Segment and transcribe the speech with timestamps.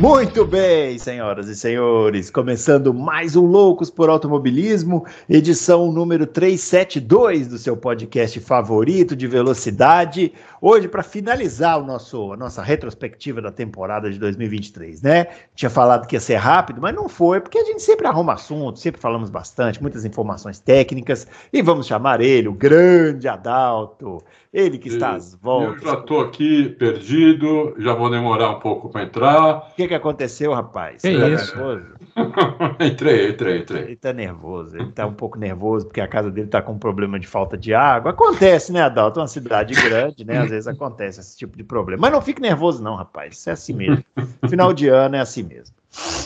[0.00, 7.58] Muito bem, senhoras e senhores, começando mais um Loucos por Automobilismo, edição número 372 do
[7.58, 10.32] seu podcast favorito de velocidade.
[10.60, 15.26] Hoje, para finalizar o nosso, a nossa retrospectiva da temporada de 2023, né?
[15.56, 18.78] Tinha falado que ia ser rápido, mas não foi, porque a gente sempre arruma assunto,
[18.78, 24.22] sempre falamos bastante, muitas informações técnicas, e vamos chamar ele, o grande Adalto.
[24.52, 25.82] Ele que está às voltas.
[25.82, 29.68] Eu já estou aqui perdido, já vou demorar um pouco para entrar.
[29.72, 31.02] O que, que aconteceu, rapaz?
[31.02, 31.56] Que Você isso?
[31.56, 31.86] Nervoso?
[32.80, 33.82] entrei, entrei, entrei.
[33.82, 36.78] Ele está nervoso, ele está um pouco nervoso porque a casa dele está com um
[36.78, 38.10] problema de falta de água.
[38.10, 39.20] Acontece, né, Adalto?
[39.20, 40.38] É uma cidade grande, né?
[40.38, 42.00] Às vezes acontece esse tipo de problema.
[42.00, 43.36] Mas não fique nervoso, não, rapaz.
[43.36, 44.04] Isso é assim mesmo.
[44.48, 45.76] Final de ano é assim mesmo.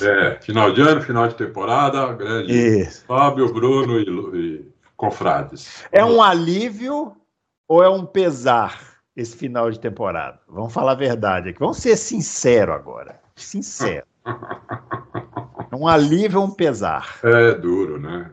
[0.03, 3.05] É, final de ano, final de temporada, grande Isso.
[3.07, 4.05] Fábio, Bruno e,
[4.37, 5.85] e confrades.
[5.91, 7.17] É um alívio
[7.73, 10.39] ou é um pesar esse final de temporada?
[10.47, 11.59] Vamos falar a verdade aqui.
[11.59, 13.19] Vamos ser sinceros agora.
[13.35, 14.05] Sincero.
[15.71, 17.19] É um alívio ou um pesar?
[17.23, 18.31] É duro, né?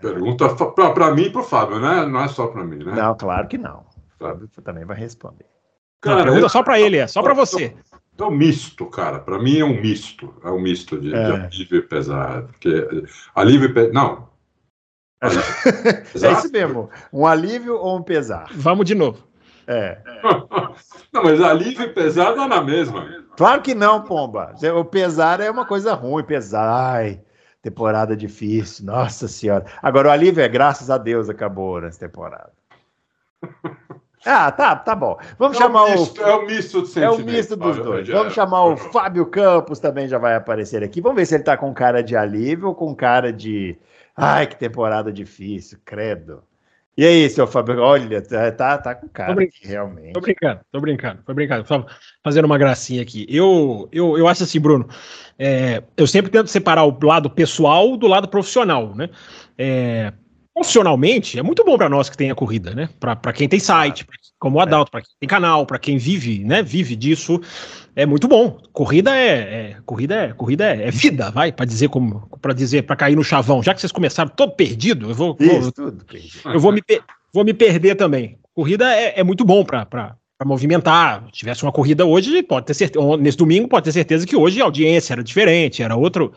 [0.00, 0.48] Pergunta
[0.94, 2.04] para mim e para o Fábio, né?
[2.06, 2.92] Não é só para mim, né?
[2.92, 3.84] Não, claro que não.
[4.18, 5.46] Fábio também vai responder.
[6.04, 7.76] Não, pergunta só pra ele, é só pra você.
[8.18, 9.20] É um misto, cara.
[9.20, 10.34] Para mim é um misto.
[10.42, 11.24] É um misto de, de É.
[11.44, 12.42] alívio e pesar.
[12.42, 13.92] Porque alívio e pesar.
[13.92, 14.31] Não.
[15.22, 16.90] É isso mesmo.
[17.12, 18.48] Um alívio ou um pesar?
[18.54, 19.22] Vamos de novo.
[19.66, 19.98] É.
[21.12, 23.06] Não, mas alívio e pesar dá na mesma.
[23.36, 24.54] Claro que não, Pomba.
[24.78, 26.24] O pesar é uma coisa ruim.
[26.24, 26.68] Pesar.
[26.68, 27.20] Ai,
[27.60, 28.86] temporada difícil.
[28.86, 29.66] Nossa Senhora.
[29.82, 32.50] Agora, o alívio é graças a Deus acabou nessa temporada.
[34.24, 35.18] Ah, tá, tá bom.
[35.36, 35.98] Vamos É chamar um o.
[35.98, 38.08] misto, é um misto de É o sentimentos, misto dos Fábio dois.
[38.08, 41.00] Vamos chamar o Fábio Campos também já vai aparecer aqui.
[41.00, 43.76] Vamos ver se ele tá com cara de alívio ou com cara de.
[44.16, 46.42] Ai, que temporada difícil, credo.
[46.96, 47.80] E aí, seu Fábio?
[47.80, 50.12] Olha, tá, tá, tá com cara Tô aqui, realmente.
[50.12, 51.66] Tô brincando, tô brincando, tô brincando.
[51.66, 51.86] Só
[52.22, 53.26] fazendo uma gracinha aqui.
[53.30, 54.86] Eu, eu, eu acho assim, Bruno,
[55.38, 59.08] é, eu sempre tento separar o lado pessoal do lado profissional, né?
[59.56, 60.12] É,
[60.52, 62.90] profissionalmente, é muito bom para nós que tem a corrida, né?
[63.00, 66.44] Para quem tem site, pra- como o Adalto, para quem tem canal, para quem vive,
[66.44, 66.62] né?
[66.62, 67.40] Vive disso,
[67.94, 68.58] é muito bom.
[68.72, 69.30] Corrida é,
[69.72, 73.16] é- corrida é, corrida é, é vida, vai, para dizer como, para dizer, para cair
[73.16, 73.62] no chavão.
[73.62, 76.04] Já que vocês começaram todo perdido, eu vou, vou- Isso, tudo.
[76.04, 76.40] perdi.
[76.44, 76.82] eu vou me,
[77.32, 78.38] vou me perder também.
[78.54, 81.24] Corrida é, é muito bom para movimentar.
[81.26, 83.16] Se tivesse uma corrida hoje, pode ter certeza.
[83.16, 86.32] Nesse domingo, pode ter certeza que hoje a audiência era diferente, era outro,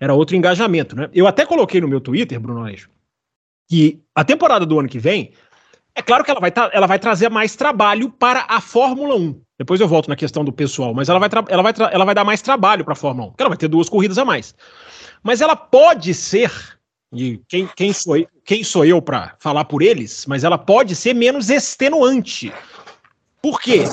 [0.00, 0.96] era outro engajamento.
[0.96, 1.08] Né?
[1.12, 2.88] Eu até coloquei no meu Twitter, Bruno Aleixo,
[3.68, 5.32] que a temporada do ano que vem,
[5.94, 9.40] é claro que ela vai, tra- ela vai trazer mais trabalho para a Fórmula 1.
[9.58, 12.24] Depois eu volto na questão do pessoal, mas ela vai, ela vai, ela vai dar
[12.24, 14.54] mais trabalho para a Fórmula 1, porque ela vai ter duas corridas a mais.
[15.22, 16.50] Mas ela pode ser
[17.12, 20.94] e quem, quem sou eu, quem sou eu para falar por eles, mas ela pode
[20.94, 22.52] ser menos extenuante.
[23.40, 23.84] Por quê?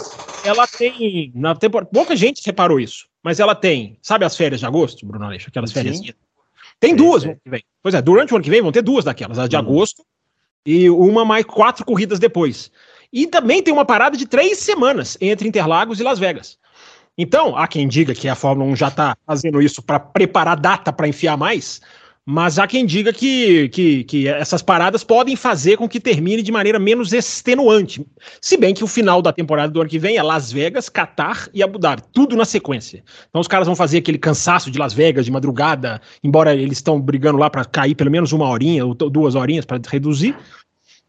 [0.44, 1.32] Ela tem.
[1.36, 3.98] Na temporada, pouca gente reparou isso, mas ela tem.
[4.02, 5.50] Sabe as férias de agosto, Bruno Aleixo?
[5.50, 6.02] Aquelas férias.
[6.80, 7.28] Tem Sei, duas sei.
[7.30, 7.64] no ano que vem.
[7.82, 9.60] Pois é, durante o ano que vem vão ter duas daquelas, as de Hum.
[9.60, 10.04] agosto
[10.66, 12.72] e uma mais quatro corridas depois.
[13.14, 16.58] E também tem uma parada de três semanas entre Interlagos e Las Vegas.
[17.16, 20.92] Então, há quem diga que a Fórmula 1 já está fazendo isso para preparar data
[20.92, 21.80] para enfiar mais,
[22.26, 26.52] mas há quem diga que, que, que essas paradas podem fazer com que termine de
[26.52, 28.04] maneira menos extenuante.
[28.42, 31.50] Se bem que o final da temporada do ano que vem é Las Vegas, Qatar
[31.54, 33.04] e Abu Dhabi, tudo na sequência.
[33.30, 37.00] Então os caras vão fazer aquele cansaço de Las Vegas de madrugada, embora eles estão
[37.00, 40.36] brigando lá para cair pelo menos uma horinha ou duas horinhas para reduzir.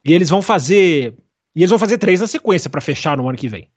[0.05, 1.15] E eles vão fazer.
[1.55, 3.69] E eles vão fazer três na sequência para fechar no ano que vem.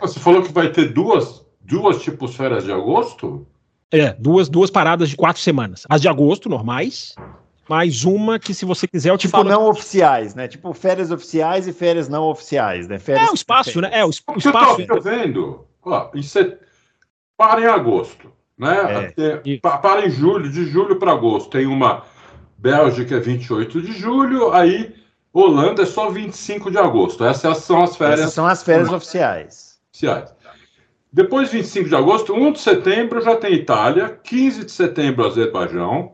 [0.00, 3.46] Você falou que vai ter duas, duas tipos férias de agosto?
[3.90, 5.84] É, duas, duas paradas de quatro semanas.
[5.88, 7.14] As de agosto, normais,
[7.68, 9.48] mais uma que, se você quiser, eu te Tipo, falo.
[9.50, 10.46] não oficiais, né?
[10.46, 12.98] Tipo, férias oficiais e férias não oficiais, né?
[13.00, 13.28] Férias...
[13.28, 13.90] É o espaço, né?
[13.92, 14.80] É, o, es- o Você espaço.
[14.82, 15.66] está vendo?
[15.84, 16.56] Ó, em set...
[17.36, 18.76] Para em agosto, né?
[18.78, 19.06] É.
[19.08, 21.50] Até- Para em julho, de julho para agosto.
[21.50, 22.04] Tem uma
[22.56, 24.94] Bélgica, é 28 de julho, aí
[25.32, 27.24] Holanda é só 25 de agosto.
[27.24, 29.80] Essas são as férias Essas são as férias oficiais.
[29.90, 30.34] oficiais.
[31.12, 36.12] Depois, 25 de agosto, 1 de setembro já tem Itália, 15 de setembro, Azerbaijão,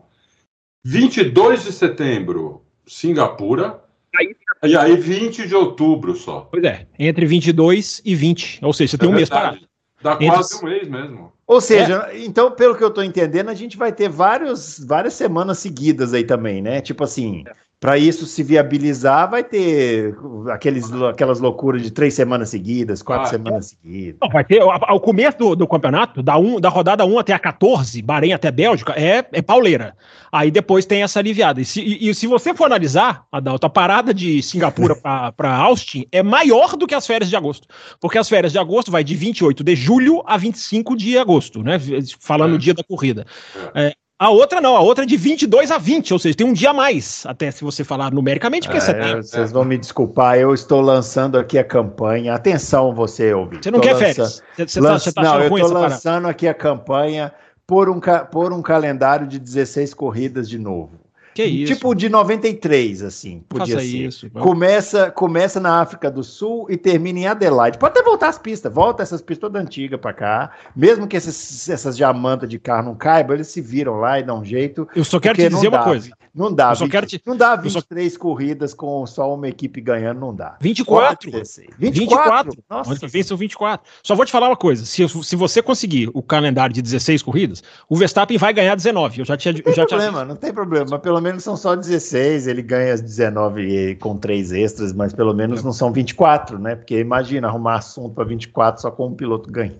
[0.84, 3.80] 22 de setembro, Singapura,
[4.18, 4.34] Aí-
[4.64, 6.48] e aí 20 de outubro só.
[6.50, 8.58] Pois é, entre 22 e 20.
[8.64, 9.58] Ou seja, você tem É um mês parado.
[10.02, 11.32] Dá Entre- quase um mês mesmo.
[11.46, 15.58] Ou seja, então, pelo que eu tô entendendo, a gente vai ter vários, várias semanas
[15.58, 16.80] seguidas aí também, né?
[16.80, 17.44] Tipo assim,
[17.80, 20.16] para isso se viabilizar, vai ter
[20.50, 23.68] aqueles, aquelas loucuras de três semanas seguidas, quatro ah, semanas é.
[23.68, 24.18] seguidas.
[24.20, 27.38] Não, vai ter, ao começo do, do, campeonato, da, um, da rodada 1 até a
[27.38, 29.96] 14, Bahrein até Bélgica, é, é pauleira.
[30.32, 31.60] Aí depois tem essa aliviada.
[31.60, 36.04] E se, e, e se você for analisar, Adalto, a parada de Singapura para Austin
[36.10, 37.68] é maior do que as férias de agosto.
[38.00, 41.78] Porque as férias de agosto vai de 28 de julho a 25 de agosto, né?
[42.18, 42.54] Falando é.
[42.56, 43.24] o dia da corrida.
[43.72, 43.86] É.
[43.86, 46.52] é a outra não, a outra é de 22 a 20, ou seja, tem um
[46.52, 49.16] dia a mais, até se você falar numericamente, porque você tem.
[49.16, 52.34] Vocês vão me desculpar, eu estou lançando aqui a campanha.
[52.34, 53.62] Atenção, você ouvir.
[53.62, 54.42] Você não quer férias?
[54.56, 55.12] Você, Lança...
[55.12, 57.32] tá, tá não, eu estou lançando aqui a campanha
[57.64, 58.00] por um,
[58.30, 60.98] por um calendário de 16 corridas de novo.
[61.38, 61.72] Que isso?
[61.72, 63.96] Tipo de 93, assim, podia Faça ser.
[64.08, 67.78] Isso, começa, começa na África do Sul e termina em Adelaide.
[67.78, 70.50] Pode até voltar as pistas, volta essas pistas toda antiga para cá.
[70.74, 74.40] Mesmo que esses, essas diamantas de carro não caibam, eles se viram lá e dão
[74.40, 74.88] um jeito.
[74.96, 76.10] Eu só quero te dizer uma coisa.
[76.38, 76.72] Não dá.
[76.72, 77.22] 20, te...
[77.26, 78.18] Não dá 23 só...
[78.20, 80.56] corridas com só uma equipe ganhando, não dá.
[80.60, 81.32] 24.
[81.32, 81.74] 24.
[81.76, 82.52] 24.
[82.70, 83.08] Nossa.
[83.08, 83.90] Vem são 24.
[84.04, 84.86] Só vou te falar uma coisa.
[84.86, 89.18] Se, se você conseguir o calendário de 16 corridas, o Verstappen vai ganhar 19.
[89.18, 89.52] Eu já tinha.
[89.52, 90.24] Não tem já problema, tinha...
[90.26, 90.86] não tem problema.
[90.88, 92.46] Mas pelo menos são só 16.
[92.46, 95.64] Ele ganha as 19 com três extras, mas pelo menos é.
[95.64, 96.76] não são 24, né?
[96.76, 99.74] Porque imagina arrumar assunto para 24 só com um piloto ganha.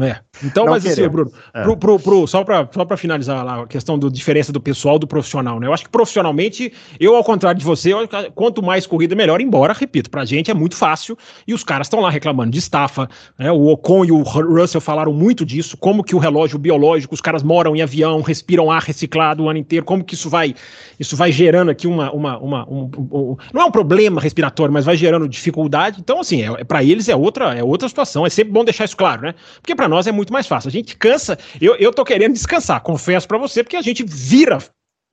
[0.00, 0.20] É.
[0.42, 1.62] Então, não mas assim, Bruno, é.
[1.62, 5.06] pro, pro, pro, só para só finalizar lá a questão da diferença do pessoal do
[5.06, 5.66] profissional, né?
[5.66, 7.92] Eu acho que profissionalmente, eu, ao contrário de você,
[8.34, 11.16] quanto mais corrida, melhor, embora, repito, pra gente é muito fácil
[11.46, 13.08] e os caras estão lá reclamando de estafa,
[13.38, 13.50] né?
[13.52, 17.42] O Ocon e o Russell falaram muito disso, como que o relógio biológico, os caras
[17.42, 20.54] moram em avião, respiram ar reciclado o ano inteiro, como que isso vai,
[20.98, 24.84] isso vai gerando aqui uma, uma, uma um, um, não é um problema respiratório, mas
[24.84, 26.00] vai gerando dificuldade.
[26.00, 28.26] Então, assim, é para eles é outra, é outra situação.
[28.26, 29.34] É sempre bom deixar isso claro, né?
[29.60, 30.68] Porque para nós é muito mais fácil.
[30.68, 31.38] A gente cansa.
[31.60, 34.58] Eu, eu tô querendo descansar, confesso para você, porque a gente vira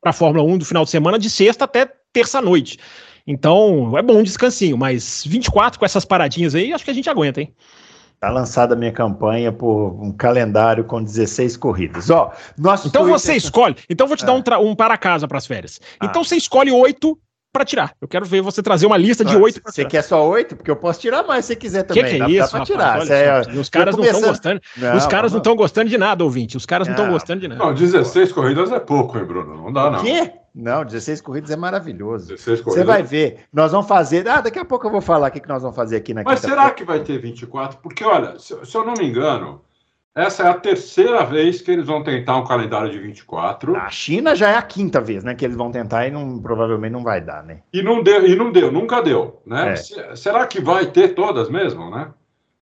[0.02, 2.78] para a Fórmula 1 do final de semana de sexta até terça-noite.
[3.28, 7.10] Então, é bom um descansinho, mas 24 com essas paradinhas aí, acho que a gente
[7.10, 7.54] aguenta, hein?
[8.20, 12.10] Tá lançada a minha campanha por um calendário com 16 corridas.
[12.10, 13.20] Ó, nosso então Twitter...
[13.20, 13.76] você escolhe.
[13.90, 14.58] Então vou te dar é.
[14.58, 15.80] um, um para casa para as férias.
[16.00, 16.06] Ah.
[16.06, 17.18] Então você escolhe oito
[17.52, 17.94] para tirar.
[18.00, 19.62] Eu quero ver você trazer uma lista de ah, oito.
[19.66, 20.56] Você quer só oito?
[20.56, 22.04] Porque eu posso tirar mais se você quiser também.
[22.04, 22.92] Que que é isso, dá tirar.
[22.92, 24.62] Rapaz, é, os caras não estão gostando.
[24.78, 26.58] Não, os caras não estão gostando de nada, ouvinte.
[26.58, 27.64] Os caras não estão gostando de nada.
[27.64, 29.56] Não, 16 corridas é pouco, hein, Bruno?
[29.56, 30.00] Não dá, não.
[30.00, 30.34] O quê?
[30.54, 32.30] Não, 16 corridas é maravilhoso.
[32.30, 32.86] 16 corridas.
[32.86, 33.46] Você vai ver.
[33.54, 34.28] Nós vamos fazer.
[34.28, 36.40] Ah, daqui a pouco eu vou falar o que nós vamos fazer aqui na Mas
[36.40, 37.80] será que vai ter 24?
[37.82, 39.62] Porque, olha, se, se eu não me engano,
[40.16, 43.76] essa é a terceira vez que eles vão tentar um calendário de 24.
[43.76, 45.36] A China já é a quinta vez, né?
[45.36, 47.62] Que eles vão tentar e não, provavelmente não vai dar, né?
[47.72, 49.74] E não deu, e não deu, nunca deu, né?
[49.74, 50.16] É.
[50.16, 52.10] Será que vai ter todas mesmo, né?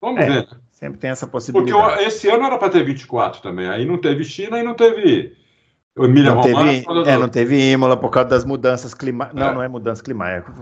[0.01, 0.49] Vamos é, ver.
[0.71, 1.73] Sempre tem essa possibilidade.
[1.73, 3.69] Porque esse ano era para ter 24 também.
[3.69, 5.36] Aí não teve China e não teve
[5.99, 9.41] Emília não teve, é, não teve Imola por causa das mudanças climáticas.
[9.41, 9.55] Não, é.
[9.55, 10.53] não é mudança climática.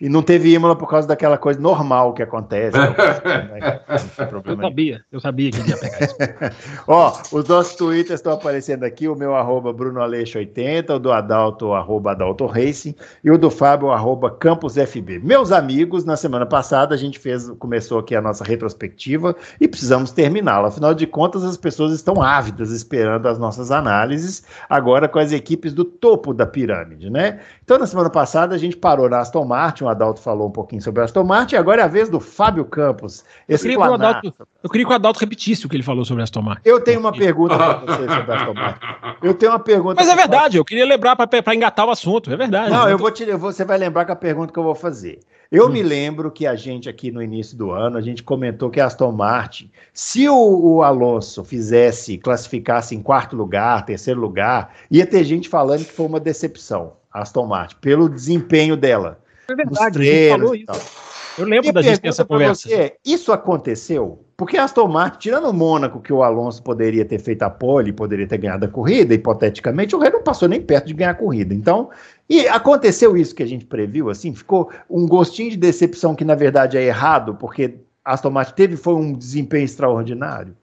[0.00, 2.76] E não teve Imola por causa daquela coisa normal que acontece.
[2.76, 3.80] né?
[4.44, 6.16] eu sabia, eu sabia que ia pegar isso.
[6.88, 12.10] Ó, os nossos twitters estão aparecendo aqui, o meu arroba BrunoAleixo80, o do Adalto, arroba
[12.10, 15.20] Adalto Racing, e o do Fábio, arroba CampusFB.
[15.20, 20.10] Meus amigos, na semana passada a gente fez, começou aqui a nossa retrospectiva e precisamos
[20.10, 20.68] terminá-la.
[20.68, 25.74] Afinal de contas, as pessoas estão ávidas esperando as nossas análises agora com as equipes
[25.74, 27.40] do topo da pirâmide, né?
[27.62, 30.80] Então, na semana passada, a gente parou na Aston Martin, o Adalto falou um pouquinho
[30.80, 33.22] sobre a Aston Martin, e agora é a vez do Fábio Campos.
[33.46, 36.06] Eu queria, que o Adalto, eu queria que o Adalto repetisse o que ele falou
[36.06, 36.62] sobre a Aston Martin.
[36.64, 38.86] Eu tenho uma pergunta para você sobre a Aston Martin.
[39.22, 39.94] Eu tenho uma pergunta.
[40.02, 42.70] Mas é verdade, eu queria lembrar para engatar o assunto, é verdade.
[42.70, 45.20] Não, eu vou te, você vai lembrar com a pergunta que eu vou fazer.
[45.52, 45.68] Eu hum.
[45.68, 48.86] me lembro que a gente aqui no início do ano, a gente comentou que a
[48.86, 55.22] Aston Martin, se o, o, Alonso fizesse, classificasse em quarto lugar, terceiro lugar, ia ter
[55.24, 59.20] gente falando que foi uma decepção, a Aston Martin, pelo desempenho dela.
[59.46, 61.02] É verdade, a gente falou isso.
[61.38, 62.68] Eu lembro e da gente essa conversa.
[62.68, 64.24] Você, isso aconteceu?
[64.42, 68.26] Porque Aston Martin, tirando o Mônaco, que o Alonso poderia ter feito a pole, poderia
[68.26, 71.54] ter ganhado a corrida, hipoteticamente, o Red não passou nem perto de ganhar a corrida.
[71.54, 71.90] Então,
[72.28, 76.34] e aconteceu isso que a gente previu, assim, ficou um gostinho de decepção que na
[76.34, 80.56] verdade é errado, porque a Aston Martin teve foi um desempenho extraordinário.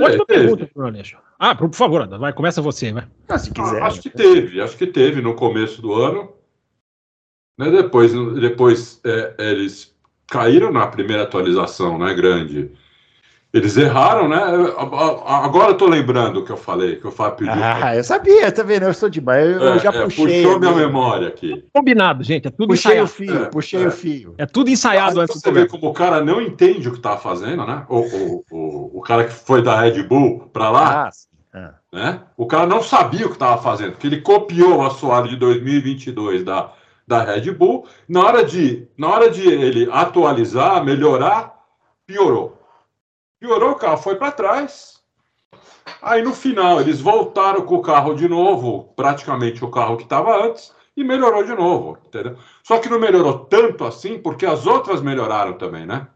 [0.00, 1.18] Ótima pergunta, Aleixo.
[1.36, 3.08] Ah, por favor, vai, começa você, vai.
[3.28, 3.82] Ah, se quiser.
[3.82, 6.32] Ah, acho que teve, acho que teve no começo do ano.
[7.58, 9.97] Né, depois depois é, eles
[10.28, 12.70] caíram na primeira atualização, né, grande.
[13.50, 14.38] Eles erraram, né?
[15.26, 17.64] Agora eu tô lembrando o que eu falei, que o Fábio pediu.
[17.64, 18.82] Ah, eu sabia, tá vendo?
[18.82, 19.48] Eu sou demais.
[19.48, 20.42] Eu, é, eu já é, puxei.
[20.42, 21.64] Puxou minha memória aqui.
[21.72, 22.46] Combinado, gente.
[22.46, 23.06] É tudo puxei ensaiado.
[23.06, 24.34] o fio, é, puxei o fio.
[24.36, 27.00] É tudo ensaiado ah, antes então Você vê como o cara não entende o que
[27.00, 27.86] tá fazendo, né?
[27.88, 31.10] O, o, o, o cara que foi da Red Bull para lá.
[31.54, 32.20] Ah, Né?
[32.36, 36.44] O cara não sabia o que estava fazendo, porque ele copiou o assoalho de 2022
[36.44, 36.70] da,
[37.08, 37.88] da Red Bull.
[38.06, 41.58] Na hora, de, na hora de ele atualizar, melhorar,
[42.06, 42.58] piorou.
[43.40, 44.98] Piorou, o carro foi para trás.
[46.02, 50.44] Aí no final eles voltaram com o carro de novo, praticamente o carro que estava
[50.44, 52.36] antes, e melhorou de novo, entendeu?
[52.62, 56.06] Só que não melhorou tanto assim, porque as outras melhoraram também, né?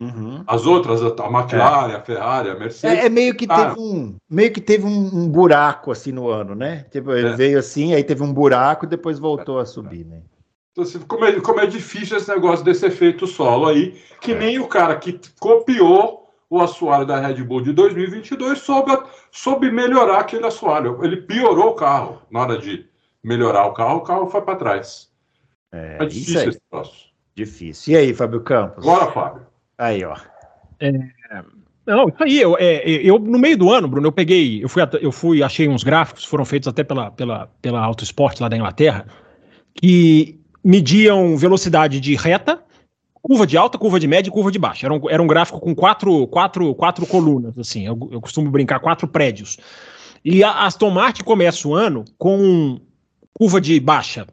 [0.00, 0.42] Uhum.
[0.46, 1.96] As outras, a McLaren, é.
[1.96, 2.98] a Ferrari, a Mercedes.
[2.98, 6.54] É, é meio que teve um meio que teve um, um, buraco assim no ano,
[6.54, 6.86] né?
[6.90, 7.36] Tipo, ele é.
[7.36, 10.22] veio assim, aí teve um buraco e depois voltou a subir, né?
[10.72, 14.38] Então, assim, como, é, como é difícil esse negócio desse efeito solo aí, que é.
[14.38, 18.92] nem o cara que copiou o assoalho da Red Bull de 2022 soube,
[19.30, 20.98] soube melhorar aquele assoalho.
[21.04, 22.86] Ele piorou o carro na hora de
[23.22, 25.10] melhorar o carro, o carro foi para trás.
[25.72, 27.10] É, é difícil esse troço.
[27.34, 27.92] Difícil.
[27.92, 28.84] E aí, Fábio Campos?
[28.84, 29.46] Bora, Fábio.
[29.78, 30.16] Aí, ó.
[30.80, 30.92] É,
[31.86, 34.82] não, isso aí, eu, é, eu, no meio do ano, Bruno, eu peguei, eu fui,
[35.00, 38.56] eu fui, achei uns gráficos, foram feitos até pela, pela, pela Auto Sport lá da
[38.56, 39.06] Inglaterra,
[39.74, 42.62] que mediam velocidade de reta,
[43.22, 44.86] curva de alta, curva de média e curva de baixa.
[44.86, 48.80] Era um, era um gráfico com quatro, quatro, quatro colunas, assim, eu, eu costumo brincar,
[48.80, 49.58] quatro prédios.
[50.24, 52.78] E a Aston Martin começa o ano com
[53.32, 54.26] curva de baixa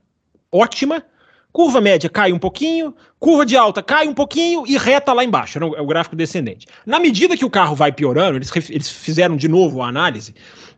[0.52, 1.04] ótima,
[1.58, 5.58] Curva média cai um pouquinho, curva de alta cai um pouquinho e reta lá embaixo.
[5.58, 6.68] É o gráfico descendente.
[6.86, 10.36] Na medida que o carro vai piorando, eles, eles fizeram de novo a análise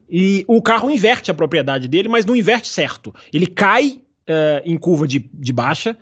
[0.09, 3.13] e o carro inverte a propriedade dele, mas não inverte certo.
[3.33, 3.99] Ele cai
[4.29, 5.97] uh, em curva de, de baixa,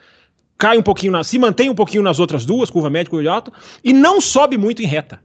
[0.58, 3.24] cai um pouquinho, na, se mantém um pouquinho nas outras duas, curva média e curva
[3.24, 3.52] de alta,
[3.84, 5.20] e não sobe muito em reta.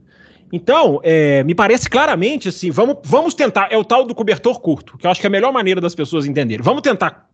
[0.51, 4.97] Então, é, me parece claramente assim, vamos, vamos tentar, é o tal do cobertor curto,
[4.97, 6.63] que eu acho que é a melhor maneira das pessoas entenderem.
[6.63, 7.27] Vamos tentar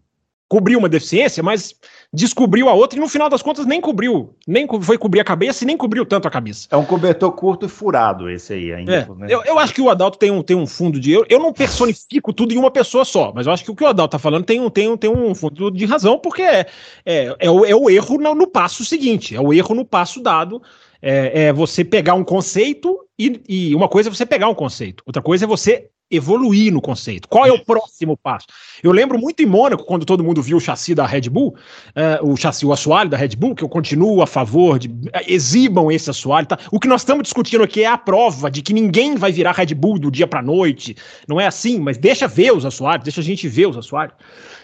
[0.48, 1.76] cobrir uma deficiência, mas
[2.12, 5.64] descobriu a outra e no final das contas nem cobriu, nem foi cobrir a cabeça
[5.64, 6.68] e nem cobriu tanto a cabeça.
[6.72, 8.96] É um cobertor curto e furado esse aí ainda.
[8.96, 9.28] É, né?
[9.30, 11.12] eu, eu, acho que o Adalto tem um, tem um fundo de.
[11.12, 13.84] Eu, eu não personifico tudo em uma pessoa só, mas eu acho que o que
[13.84, 16.66] o Adalto tá falando tem um, tem um, tem um fundo de razão, porque é,
[17.06, 20.22] é, é, o, é o erro no, no passo seguinte, é o erro no passo
[20.22, 20.62] dado.
[21.02, 25.04] É, é, você pegar um conceito e, e, uma coisa é você pegar um conceito,
[25.06, 27.28] outra coisa é você evoluir no conceito.
[27.28, 28.48] Qual é o próximo passo?
[28.82, 31.56] Eu lembro muito em Mônaco, quando todo mundo viu o chassi da Red Bull,
[31.90, 35.12] uh, o chassi, o assoalho da Red Bull, que eu continuo a favor de uh,
[35.28, 36.48] exibam esse assoalho.
[36.48, 36.58] Tá?
[36.72, 39.76] O que nós estamos discutindo aqui é a prova de que ninguém vai virar Red
[39.76, 40.96] Bull do dia para noite.
[41.28, 44.16] Não é assim, mas deixa ver os assoalhos, deixa a gente ver os assoalhos.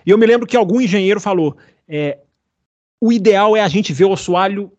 [0.06, 1.56] E eu me lembro que algum engenheiro falou:
[1.88, 2.18] é,
[3.00, 4.72] o ideal é a gente ver o assoalho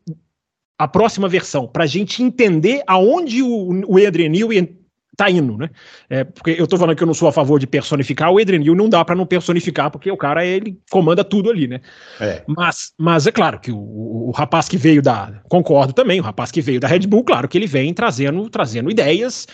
[0.79, 4.77] a próxima versão, para a gente entender aonde o, o Adrian Newey
[5.17, 5.71] tá indo, né?
[6.11, 8.59] É, porque eu tô falando que eu não sou a favor de personificar, o Adrian
[8.59, 11.81] Newey não dá para não personificar, porque o cara, ele comanda tudo ali, né?
[12.21, 12.43] É.
[12.47, 15.41] Mas, mas é claro que o, o, o, rapaz que veio da...
[15.49, 18.91] Concordo também, o rapaz que veio da Red Bull, claro que ele vem trazendo, trazendo
[18.91, 19.47] ideias...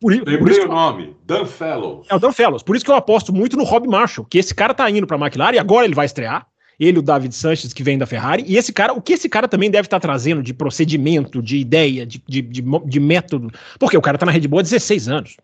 [0.00, 2.06] Por, por isso o nome, Dan Fellows.
[2.08, 4.54] É o Dan Fellows, por isso que eu aposto muito no Rob Marshall, que esse
[4.54, 6.46] cara tá indo pra McLaren e agora ele vai estrear,
[6.80, 9.46] ele, o David Sanches, que vem da Ferrari, e esse cara, o que esse cara
[9.46, 14.00] também deve estar trazendo de procedimento, de ideia, de, de, de, de método, porque o
[14.00, 15.36] cara está na Red Bull há 16 anos,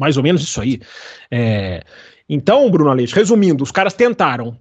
[0.00, 0.80] mais ou menos isso aí.
[1.30, 1.84] É,
[2.26, 4.58] então, Bruno Aleixo, resumindo, os caras tentaram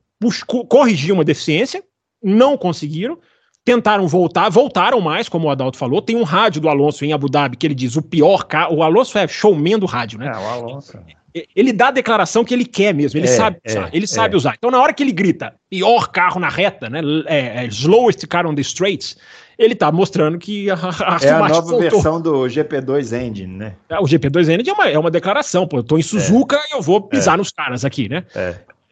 [0.67, 1.81] corrigir uma deficiência,
[2.21, 3.17] não conseguiram,
[3.63, 6.01] tentaram voltar, voltaram mais, como o Adalto falou.
[6.01, 8.75] Tem um rádio do Alonso em Abu Dhabi que ele diz o pior carro.
[8.77, 10.27] O Alonso é showman do rádio, né?
[10.27, 10.97] É, o Alonso
[11.55, 14.35] ele dá a declaração que ele quer mesmo, ele é, sabe usar, é, ele sabe
[14.35, 14.37] é.
[14.37, 14.55] usar.
[14.57, 18.45] Então, na hora que ele grita pior carro na reta, né, é, é slowest car
[18.45, 19.17] on the straights,
[19.57, 21.79] ele tá mostrando que a, a É a nova voltou.
[21.79, 23.75] versão do GP2 Engine, né?
[23.89, 26.75] É, o GP2 Engine é uma, é uma declaração, pô, eu tô em Suzuka e
[26.75, 28.23] eu vou pisar nos caras aqui, né?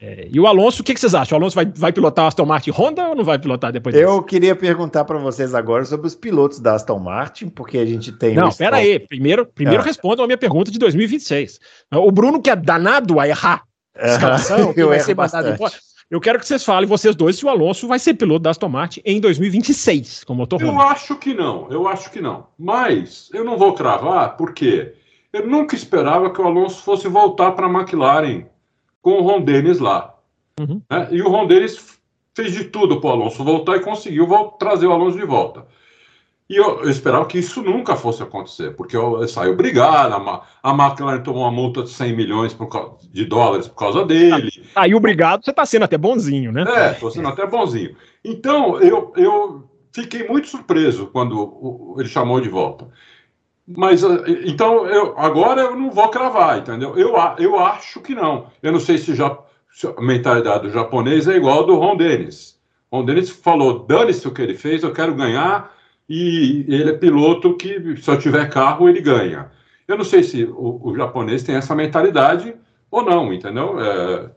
[0.01, 0.12] É.
[0.12, 1.38] É, e o Alonso, o que, que, vocês acham?
[1.38, 4.08] O Alonso vai, vai pilotar a Aston Martin Honda ou não vai pilotar depois disso?
[4.08, 8.12] Eu queria perguntar para vocês agora sobre os pilotos da Aston Martin, porque a gente
[8.12, 8.34] tem.
[8.34, 9.00] Não, pera aí.
[9.00, 9.86] Primeiro, primeiro ah.
[9.86, 11.60] respondam a minha pergunta de 2026.
[11.93, 13.63] O Bruno, que é danado a errar
[13.96, 15.72] escalação, que vai ser embora.
[16.10, 18.67] Eu quero que vocês falem, vocês dois, se o Alonso vai ser piloto da Aston
[18.67, 22.48] Martin em 2026, com motor Eu acho que não, eu acho que não.
[22.60, 24.93] Mas eu não vou cravar, porque
[25.31, 28.43] eu nunca esperava que o Alonso fosse voltar para a McLaren
[29.01, 30.15] com o Ron Dennis lá.
[30.60, 30.81] Uhum.
[30.89, 31.08] Né?
[31.12, 32.00] E o Ron Dennis
[32.36, 34.27] fez de tudo para o Alonso voltar e conseguiu
[34.60, 35.65] trazer o Alonso de volta.
[36.51, 40.43] E eu, eu, esperava que isso nunca fosse acontecer, porque eu, eu saiu brigado, a,
[40.62, 44.51] a McLaren tomou uma multa de 100 milhões por, de dólares por causa dele.
[44.75, 46.65] Aí, obrigado, você está sendo até bonzinho, né?
[46.67, 47.96] É, estou sendo até bonzinho.
[48.22, 52.89] Então, eu, eu fiquei muito surpreso quando ele chamou de volta.
[53.77, 56.97] Mas ah, então eu, agora eu não vou cravar, entendeu?
[56.97, 58.47] Eu, eu acho que não.
[58.61, 59.37] Eu não sei se, já,
[59.71, 62.59] se a mentalidade do japonês é igual ao do Ron Dennis.
[62.91, 65.73] Ron Dennis falou: dane-se o que ele fez, eu quero ganhar,
[66.09, 69.51] e ele é piloto que, se eu tiver carro, ele ganha.
[69.87, 72.53] Eu não sei se o, o japonês tem essa mentalidade
[72.89, 73.79] ou não, entendeu?
[73.79, 74.29] É,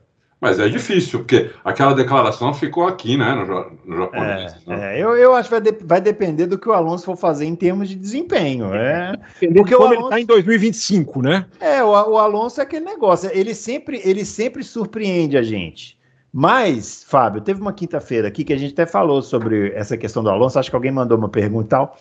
[0.45, 4.55] mas é difícil, porque aquela declaração ficou aqui, né, no, no japonês.
[4.67, 4.97] É, né?
[4.97, 7.45] é, eu, eu acho que vai, de, vai, depender do que o Alonso for fazer
[7.45, 8.71] em termos de desempenho.
[8.71, 11.45] É, Dependendo porque como Alonso, ele está em 2025, né?
[11.59, 15.97] É, o, o Alonso é aquele negócio, ele sempre, ele sempre surpreende a gente.
[16.31, 20.29] Mas, Fábio, teve uma quinta-feira aqui que a gente até falou sobre essa questão do
[20.29, 21.97] Alonso, acho que alguém mandou uma pergunta e tal.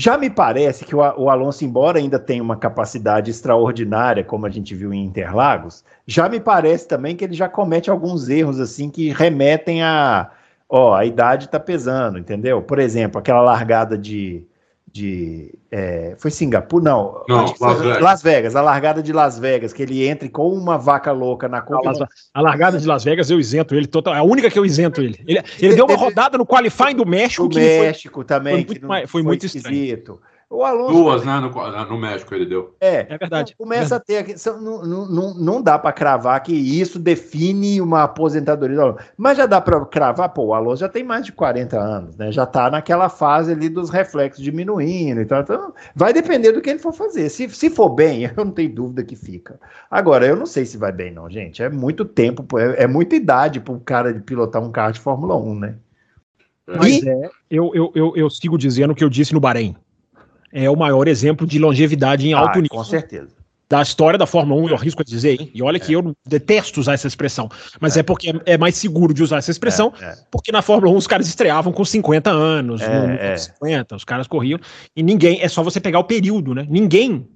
[0.00, 4.72] Já me parece que o, Alonso, embora ainda tenha uma capacidade extraordinária, como a gente
[4.72, 9.10] viu em Interlagos, já me parece também que ele já comete alguns erros assim que
[9.10, 10.30] remetem a,
[10.68, 12.62] ó, a idade está pesando, entendeu?
[12.62, 14.46] Por exemplo, aquela largada de
[14.92, 15.54] de.
[15.70, 16.84] É, foi Singapura?
[16.84, 18.00] Não, Não Las, Vegas.
[18.00, 18.56] Las Vegas.
[18.56, 22.08] a largada de Las Vegas, que ele entra com uma vaca louca na Copa.
[22.34, 24.14] A, largada de Las Vegas eu isento ele total.
[24.14, 25.20] É a única que eu isento ele.
[25.26, 27.48] Ele, ele deu uma rodada no qualifying do México.
[27.48, 28.64] Do México foi, também.
[28.64, 29.72] Foi muito, foi foi muito esquisito.
[29.72, 30.37] Estranho.
[30.50, 30.94] O Alonso.
[30.94, 31.38] Duas, né?
[31.40, 32.74] No, no, México ele deu.
[32.80, 33.52] É, é verdade.
[33.54, 33.98] Então começa é.
[33.98, 34.34] a ter.
[34.60, 39.04] Não, não, não dá para cravar que isso define uma aposentadoria do Alonso.
[39.14, 42.32] Mas já dá para cravar, pô, o Alonso já tem mais de 40 anos, né?
[42.32, 45.20] Já tá naquela fase ali dos reflexos diminuindo.
[45.20, 47.28] Então, então vai depender do que ele for fazer.
[47.28, 49.60] Se, se for bem, eu não tenho dúvida que fica.
[49.90, 51.62] Agora, eu não sei se vai bem, não, gente.
[51.62, 55.00] É muito tempo, é, é muita idade para o cara de pilotar um carro de
[55.00, 55.74] Fórmula 1, né?
[56.66, 57.08] Mas e...
[57.08, 59.76] é, eu, eu, eu, eu sigo dizendo o que eu disse no Bahrein
[60.52, 62.76] é o maior exemplo de longevidade em alto ah, nível.
[62.76, 63.38] Com certeza.
[63.68, 65.50] Da história da Fórmula 1, eu arrisco a dizer, hein?
[65.52, 65.96] E olha que é.
[65.96, 69.50] eu detesto usar essa expressão, mas é, é porque é, mais seguro de usar essa
[69.50, 70.16] expressão, é, é.
[70.30, 74.26] porque na Fórmula 1 os caras estreavam com 50 anos, é, no, 50, os caras
[74.26, 74.58] corriam,
[74.96, 76.66] e ninguém, é só você pegar o período, né?
[76.68, 77.28] Ninguém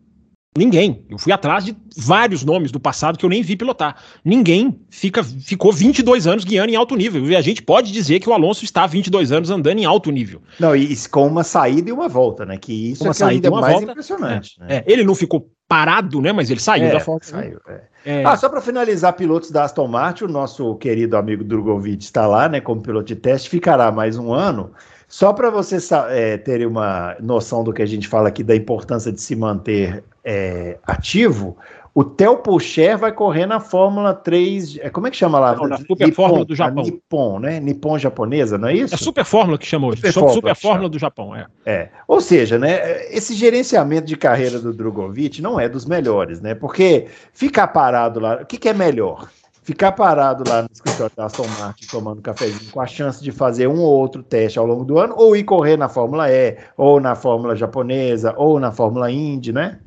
[0.56, 1.06] Ninguém.
[1.08, 3.96] Eu fui atrás de vários nomes do passado que eu nem vi pilotar.
[4.22, 7.24] Ninguém fica, ficou 22 anos guiando em alto nível.
[7.24, 10.42] E a gente pode dizer que o Alonso está 22 anos andando em alto nível.
[10.60, 12.58] Não, e com uma saída e uma volta, né?
[12.58, 14.56] Que isso uma é saída ainda uma mais volta, impressionante.
[14.60, 14.76] É, né?
[14.76, 16.32] é, ele não ficou parado, né?
[16.32, 17.92] Mas ele saiu é, da Fórmula saiu, é.
[18.04, 18.24] É.
[18.24, 22.48] Ah, só para finalizar, pilotos da Aston Martin, o nosso querido amigo Drogovic está lá,
[22.48, 22.60] né?
[22.60, 24.72] Como piloto de teste, ficará mais um ano.
[25.12, 29.12] Só para vocês é, terem uma noção do que a gente fala aqui da importância
[29.12, 31.54] de se manter é, ativo,
[31.94, 34.78] o Theo Pocher vai correr na Fórmula 3.
[34.78, 35.54] É, como é que chama lá?
[35.54, 36.82] Não, na Super Nippon, Fórmula do Japão.
[36.82, 37.60] Nippon, né?
[37.60, 38.94] Nippon japonesa, não é isso?
[38.94, 39.94] É Super Fórmula que chamou.
[39.94, 41.46] Super, Super, Super Fórmula do Japão, é.
[41.66, 41.90] é.
[42.08, 43.04] Ou seja, né?
[43.14, 46.54] Esse gerenciamento de carreira do Drogovic não é dos melhores, né?
[46.54, 48.36] Porque ficar parado lá.
[48.36, 49.28] O que, que é melhor?
[49.62, 53.68] Ficar parado lá no escritório da Aston Martin tomando cafezinho com a chance de fazer
[53.68, 57.00] um ou outro teste ao longo do ano, ou ir correr na Fórmula E, ou
[57.00, 59.80] na Fórmula japonesa, ou na Fórmula Indy, né?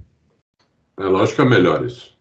[0.97, 2.15] É lógico que é melhor isso.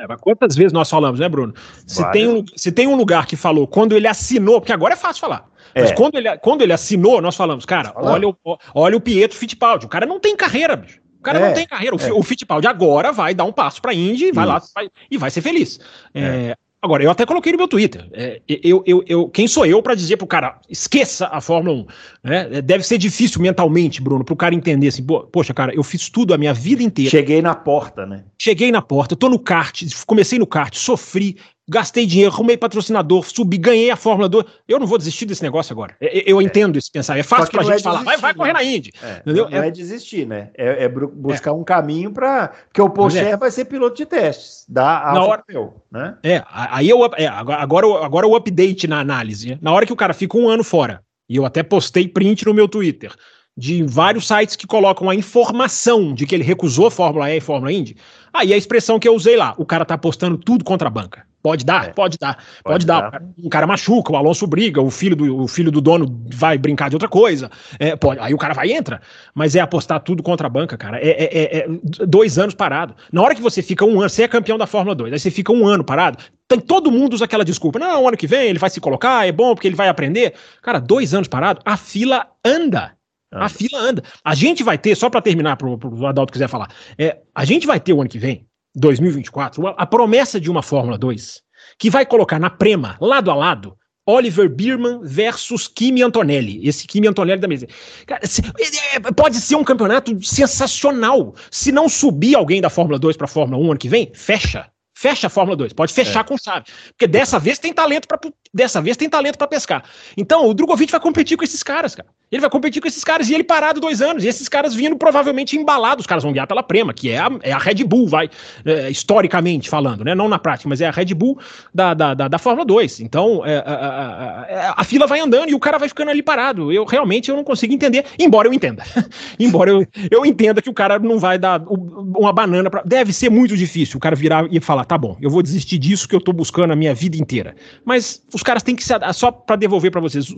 [0.00, 1.52] É, mas quantas vezes nós falamos, né, Bruno?
[1.86, 4.96] Se tem, um, se tem um lugar que falou, quando ele assinou, porque agora é
[4.96, 5.82] fácil falar, é.
[5.82, 8.36] mas quando ele, quando ele assinou, nós falamos, cara, olha o,
[8.74, 11.00] olha o Pietro Fittipaldi, o cara não tem carreira, bicho.
[11.18, 11.96] O cara é, não tem carreira.
[11.96, 12.12] O, é.
[12.12, 15.30] o Fittipaldi agora vai dar um passo para a Indy, vai lá vai, e vai
[15.32, 15.80] ser feliz.
[16.14, 16.56] É.
[16.80, 18.08] Agora, eu até coloquei no meu Twitter.
[18.12, 21.86] É, eu, eu, eu, quem sou eu para dizer pro cara, esqueça a Fórmula 1?
[22.22, 22.48] Né?
[22.58, 26.32] É, deve ser difícil mentalmente, Bruno, pro cara entender assim, poxa, cara, eu fiz tudo
[26.32, 27.10] a minha vida inteira.
[27.10, 28.24] Cheguei na porta, né?
[28.40, 31.36] Cheguei na porta, tô no kart, comecei no kart, sofri,
[31.68, 34.44] gastei dinheiro, arrumei patrocinador, subi, ganhei a Fórmula 2.
[34.66, 35.94] Eu não vou desistir desse negócio agora.
[36.00, 36.42] Eu, é.
[36.42, 37.18] entendo esse pensar.
[37.18, 38.92] É fácil pra gente é falar, vai, vai correr na Indy.
[39.02, 39.48] É, entendeu?
[39.50, 40.50] Não, é, desistir, né?
[40.56, 42.48] É, é buscar um caminho para.
[42.48, 46.16] Porque o Pocher vai ser piloto de testes da na hora, meu, né?
[46.22, 47.02] É, aí eu.
[47.04, 49.50] agora, agora o update na análise.
[49.50, 49.58] Né?
[49.60, 52.54] Na hora que o cara fica um ano fora, e eu até postei print no
[52.54, 53.12] meu Twitter
[53.58, 57.40] de vários sites que colocam a informação de que ele recusou a Fórmula E e
[57.40, 57.96] Fórmula Indy.
[58.32, 61.26] Aí a expressão que eu usei lá, o cara tá apostando tudo contra a banca.
[61.42, 61.88] Pode dar?
[61.88, 61.92] É.
[61.92, 62.34] Pode dar.
[62.34, 63.10] Pode, pode dar.
[63.10, 63.22] dar.
[63.36, 66.88] Um cara machuca, o Alonso briga, o filho do, o filho do dono vai brincar
[66.88, 67.50] de outra coisa.
[67.80, 69.00] É, pode, aí o cara vai e entra.
[69.34, 70.98] Mas é apostar tudo contra a banca, cara.
[71.00, 71.66] É, é, é, é
[72.06, 72.94] dois anos parado.
[73.12, 75.30] Na hora que você fica um ano, você é campeão da Fórmula 2, aí você
[75.30, 77.78] fica um ano parado, tem, todo mundo usa aquela desculpa.
[77.78, 80.34] Não, ano que vem ele vai se colocar, é bom porque ele vai aprender.
[80.62, 82.97] Cara, dois anos parado, a fila anda.
[83.30, 84.02] A fila anda.
[84.24, 87.66] A gente vai ter, só para terminar, para o Adalto quiser falar, é, a gente
[87.66, 91.42] vai ter o ano que vem, 2024, a promessa de uma Fórmula 2
[91.78, 96.66] que vai colocar na prema, lado a lado, Oliver Bierman versus Kimi Antonelli.
[96.66, 97.66] Esse Kimi Antonelli da mesa.
[98.06, 101.34] Cara, se, é, é, pode ser um campeonato sensacional.
[101.50, 104.66] Se não subir alguém da Fórmula 2 para a Fórmula 1 ano que vem, fecha.
[104.96, 106.24] Fecha a Fórmula 2, pode fechar é.
[106.24, 106.64] com chave.
[106.88, 108.18] Porque dessa vez tem talento para
[108.52, 109.84] dessa vez tem talento para pescar.
[110.16, 112.08] Então, o Drogovic vai competir com esses caras, cara.
[112.30, 114.22] Ele vai competir com esses caras e ele parado dois anos.
[114.22, 116.02] E esses caras vindo provavelmente embalados.
[116.02, 118.28] Os caras vão guiar pela Prema, que é a, é a Red Bull, vai,
[118.64, 120.14] é, historicamente falando, né?
[120.14, 121.38] Não na prática, mas é a Red Bull
[121.72, 123.00] da, da, da, da Fórmula 2.
[123.00, 126.22] Então, é, a, a, a, a, fila vai andando e o cara vai ficando ali
[126.22, 126.70] parado.
[126.70, 128.84] Eu realmente eu não consigo entender, embora eu entenda.
[129.40, 132.82] embora eu, eu entenda que o cara não vai dar uma banana para.
[132.82, 136.06] Deve ser muito difícil o cara virar e falar: tá bom, eu vou desistir disso
[136.06, 137.54] que eu tô buscando a minha vida inteira.
[137.84, 138.92] Mas os caras têm que se.
[139.12, 140.32] Só para devolver para vocês,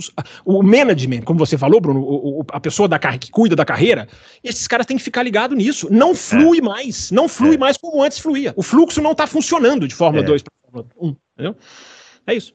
[0.44, 4.08] o management, como você falou, Bruno, o, o, a pessoa da que cuida da carreira,
[4.42, 5.88] esses caras têm que ficar ligado nisso.
[5.90, 6.62] Não flui é.
[6.62, 7.58] mais, não flui é.
[7.58, 8.52] mais como antes fluía.
[8.56, 10.26] O fluxo não está funcionando de Fórmula é.
[10.26, 11.56] 2 para Fórmula 1, entendeu?
[12.26, 12.54] É isso.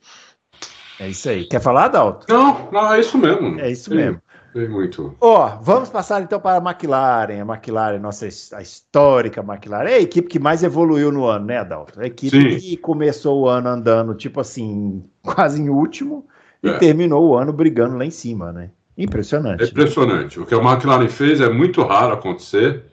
[1.00, 1.46] É isso aí.
[1.46, 2.26] Quer falar, Dalton?
[2.30, 3.60] Não, não, é isso mesmo.
[3.60, 4.22] É isso mesmo.
[4.70, 5.14] Muito.
[5.20, 7.42] Ó, vamos passar então para a McLaren.
[7.42, 9.90] A McLaren, nossa a histórica McLaren.
[9.90, 12.00] É a equipe que mais evoluiu no ano, né, Adalto?
[12.00, 12.58] A equipe Sim.
[12.58, 16.26] que começou o ano andando, tipo assim, quase em último
[16.64, 16.78] e é.
[16.78, 18.70] terminou o ano brigando lá em cima, né?
[18.98, 19.62] Impressionante.
[19.62, 20.40] É impressionante.
[20.40, 22.86] O que a McLaren fez é muito raro acontecer.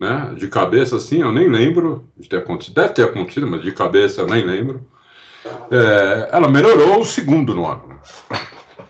[0.00, 0.34] Né?
[0.38, 2.74] De cabeça, assim, eu nem lembro de ter acontecido.
[2.74, 4.86] Deve ter acontecido, mas de cabeça eu nem lembro.
[5.70, 7.94] É, ela melhorou o segundo no ano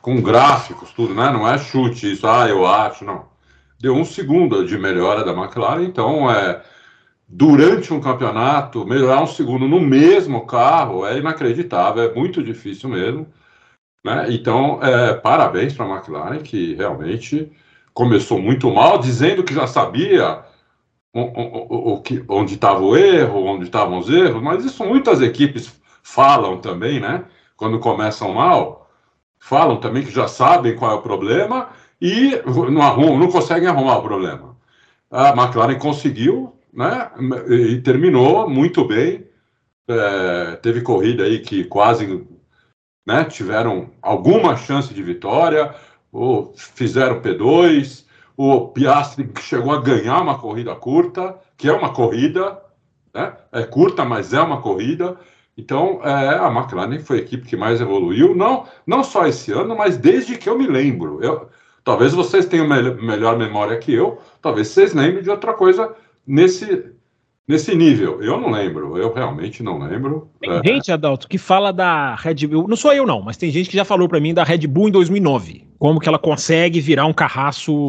[0.05, 1.31] com gráficos, tudo, né?
[1.31, 3.25] Não é chute isso, ah, eu acho, não.
[3.81, 6.62] Deu um segundo de melhora da McLaren, então é
[7.27, 13.27] durante um campeonato melhorar um segundo no mesmo carro é inacreditável, é muito difícil mesmo.
[14.05, 14.27] Né?
[14.29, 17.51] Então, é, parabéns para a McLaren, que realmente
[17.95, 20.45] começou muito mal, dizendo que já sabia
[21.14, 25.23] o, o, o, que, onde estava o erro, onde estavam os erros, mas isso muitas
[25.23, 27.25] equipes falam também, né?
[27.57, 28.84] Quando começam mal
[29.45, 31.69] falam também que já sabem qual é o problema
[32.01, 34.57] e não, arrumam, não conseguem arrumar o problema.
[35.11, 37.11] A McLaren conseguiu, né?
[37.51, 39.27] E terminou muito bem.
[39.87, 42.27] É, teve corrida aí que quase
[43.07, 45.75] né, tiveram alguma chance de vitória,
[46.11, 52.59] ou fizeram P2, o Piastri chegou a ganhar uma corrida curta, que é uma corrida,
[53.13, 55.19] né, é curta, mas é uma corrida,
[55.57, 59.77] então, é, a McLaren foi a equipe que mais evoluiu, não, não só esse ano,
[59.77, 61.23] mas desde que eu me lembro.
[61.23, 61.49] Eu,
[61.85, 65.95] talvez vocês tenham me melhor memória que eu, talvez vocês lembrem de outra coisa
[66.27, 66.87] nesse,
[67.47, 68.21] nesse nível.
[68.21, 70.29] Eu não lembro, eu realmente não lembro.
[70.40, 70.61] Tem é...
[70.64, 73.77] gente, Adalto, que fala da Red Bull, não sou eu não, mas tem gente que
[73.77, 77.12] já falou para mim da Red Bull em 2009, como que ela consegue virar um
[77.12, 77.87] carraço...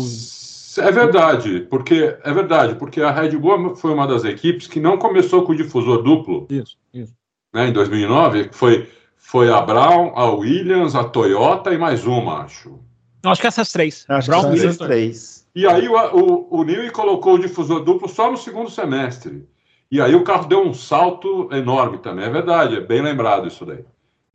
[0.77, 4.97] É verdade, porque é verdade, porque a Red Bull foi uma das equipes que não
[4.97, 6.45] começou com o difusor duplo.
[6.49, 7.13] Isso, isso
[7.55, 12.77] né, em 2009, foi, foi a Brown, a Williams, a Toyota e mais uma, acho.
[13.23, 14.05] Acho que essas três.
[14.09, 15.47] Acho Brown, que essas três.
[15.55, 19.47] E aí o, o, o Newey colocou o difusor duplo só no segundo semestre.
[19.89, 22.25] E aí o carro deu um salto enorme também.
[22.25, 23.85] É verdade, é bem lembrado isso daí.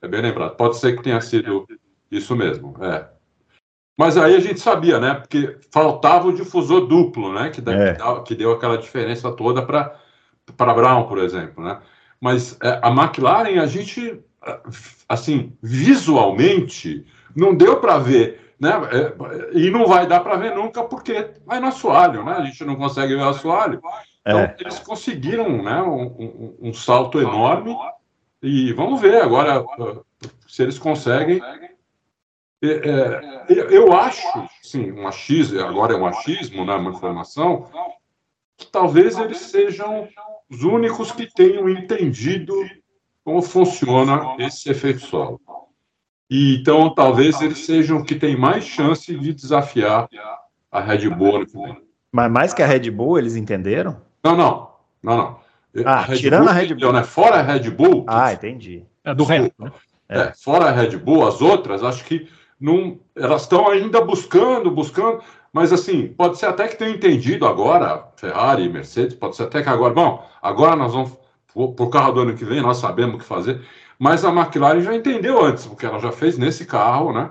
[0.01, 0.57] É bem lembrado.
[0.57, 1.67] Pode ser que tenha sido
[2.11, 2.75] isso mesmo.
[2.83, 3.07] É.
[3.99, 5.13] Mas aí a gente sabia, né?
[5.13, 7.51] Porque faltava o difusor duplo, né?
[7.51, 7.99] Que, é.
[8.25, 11.81] que deu aquela diferença toda para Brown, por exemplo, né?
[12.21, 14.21] Mas é, a McLaren, a gente,
[15.09, 18.71] assim, visualmente, não deu para ver, né?
[18.93, 22.33] É, e não vai dar para ver nunca, porque vai no assoalho, né?
[22.33, 23.81] A gente não consegue ver o assoalho.
[24.21, 24.57] Então, é.
[24.61, 27.75] eles conseguiram né, um, um, um, salto enorme.
[28.43, 29.65] E vamos ver agora
[30.47, 31.41] se eles conseguem.
[32.63, 34.23] É, é, eu acho,
[34.63, 37.67] sim, um achismo, agora é um achismo, né, uma informação,
[38.67, 40.09] talvez eles sejam
[40.49, 42.55] os únicos que tenham entendido
[43.25, 45.41] como funciona esse efeito solo.
[46.29, 50.09] E, então, talvez eles sejam que têm mais chance de desafiar
[50.71, 51.45] a Red Bull.
[52.13, 54.01] Mas mais que a Red Bull, eles entenderam?
[54.23, 54.71] Não, não.
[55.03, 55.41] Não, não.
[55.85, 56.93] Ah, a tirando Bull, a Red Bull.
[56.93, 57.03] Né?
[57.05, 58.05] Fora a Red Bull.
[58.07, 58.85] Ah, entendi.
[59.05, 59.55] É do resto.
[59.59, 59.73] Né?
[60.09, 60.19] É.
[60.21, 60.33] é.
[60.35, 62.29] fora a Red Bull, as outras, acho que
[62.61, 65.23] não, elas estão ainda buscando, buscando.
[65.53, 69.69] Mas assim, pode ser até que tenham entendido agora, Ferrari, Mercedes, pode ser até que
[69.69, 71.13] agora, bom, agora nós vamos,
[71.53, 73.61] para o carro do ano que vem, nós sabemos o que fazer.
[73.99, 77.31] Mas a McLaren já entendeu antes, porque ela já fez nesse carro, né?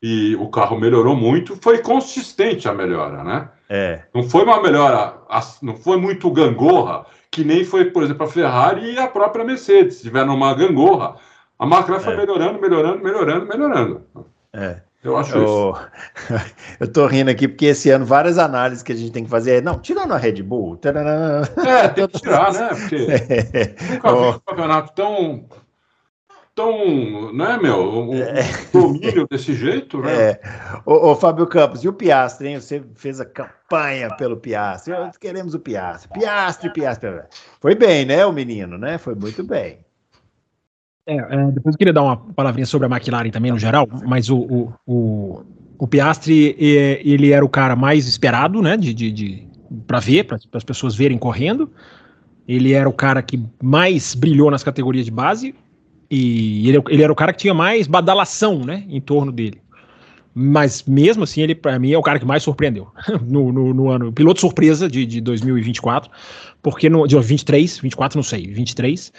[0.00, 3.48] E o carro melhorou muito, foi consistente a melhora, né?
[3.68, 4.02] É.
[4.14, 5.14] Não foi uma melhora,
[5.60, 10.00] não foi muito gangorra, que nem foi, por exemplo, a Ferrari e a própria Mercedes,
[10.00, 11.16] tiveram uma gangorra.
[11.58, 12.04] A McLaren é.
[12.04, 14.06] foi melhorando, melhorando, melhorando, melhorando.
[14.52, 14.85] É.
[15.06, 15.88] Eu acho eu, isso.
[16.80, 19.58] Eu tô rindo aqui porque esse ano várias análises que a gente tem que fazer
[19.58, 20.76] é, não, tirando a Red Bull.
[20.76, 21.42] Taranã.
[21.64, 22.68] É, tem que tirar, né?
[22.74, 23.94] Porque é.
[23.94, 25.48] nunca vi um campeonato tão
[26.56, 28.42] tão, né, meu, um é.
[28.72, 30.30] domínio desse jeito, né?
[30.30, 30.40] É.
[30.86, 32.58] Ô, ô, Fábio Campos, e o Piastre, hein?
[32.58, 34.94] Você fez a campanha pelo Piastre.
[35.20, 36.08] Queremos o Piastre.
[36.18, 37.24] Piastre, Piastre.
[37.60, 38.96] Foi bem, né, o menino, né?
[38.96, 39.85] Foi muito bem.
[41.06, 44.28] É, é, depois eu queria dar uma palavrinha sobre a McLaren também, no geral, mas
[44.28, 45.42] o, o, o,
[45.78, 49.48] o Piastri, ele era o cara mais esperado, né, de, de, de
[49.86, 51.70] para ver, para as pessoas verem correndo.
[52.48, 55.54] Ele era o cara que mais brilhou nas categorias de base
[56.10, 59.60] e ele, ele era o cara que tinha mais badalação, né, em torno dele.
[60.34, 62.88] Mas mesmo assim, ele para mim é o cara que mais surpreendeu
[63.22, 64.12] no, no, no ano.
[64.12, 66.10] Piloto surpresa de, de 2024,
[66.60, 69.12] porque no, de 23, 24 não sei, 23,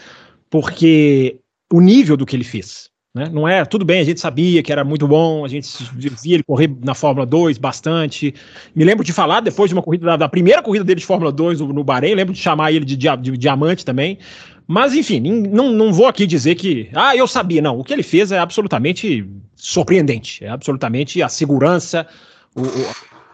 [0.50, 1.40] porque
[1.72, 2.90] o nível do que ele fez.
[3.18, 3.30] Né?
[3.34, 6.44] Não é, tudo bem, a gente sabia que era muito bom, a gente via ele
[6.44, 8.34] correr na Fórmula 2 bastante.
[8.76, 11.32] Me lembro de falar, depois de uma corrida, da, da primeira corrida dele de Fórmula
[11.32, 14.20] 2 no, Bahrein, lembro de chamar ele de, de, de diamante também.
[14.68, 16.90] Mas, enfim, não, não vou aqui dizer que.
[16.94, 17.62] Ah, eu sabia.
[17.62, 19.26] Não, o que ele fez é absolutamente
[19.56, 20.44] surpreendente.
[20.44, 22.06] É absolutamente a segurança,
[22.54, 22.64] o,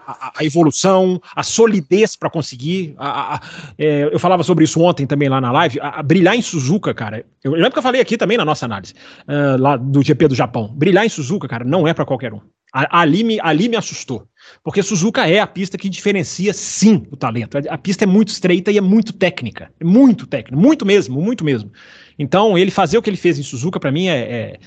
[0.06, 2.94] a, evolução, a solidez para conseguir.
[2.98, 3.42] A, a,
[3.78, 5.80] é, eu falava sobre isso ontem também lá na live.
[5.82, 7.26] A, brilhar em Suzuka, cara.
[7.44, 8.94] Eu, eu, lembro que eu falei aqui também na nossa análise,
[9.28, 10.74] uh, lá do GP do Japão.
[10.74, 12.42] Brilhar em Suzuka, cara, não é para qualquer um.
[12.74, 14.28] ali, me, ali me assustou.
[14.64, 17.58] Porque Suzuka é a pista que diferencia, sim, o talento.
[17.70, 19.72] A pista é muito estreita e é muito técnica.
[19.80, 20.58] É muito técnica.
[20.62, 21.72] Muito mesmo, muito mesmo.
[22.18, 24.60] Então, ele fazer o que ele fez em Suzuka, para mim, é,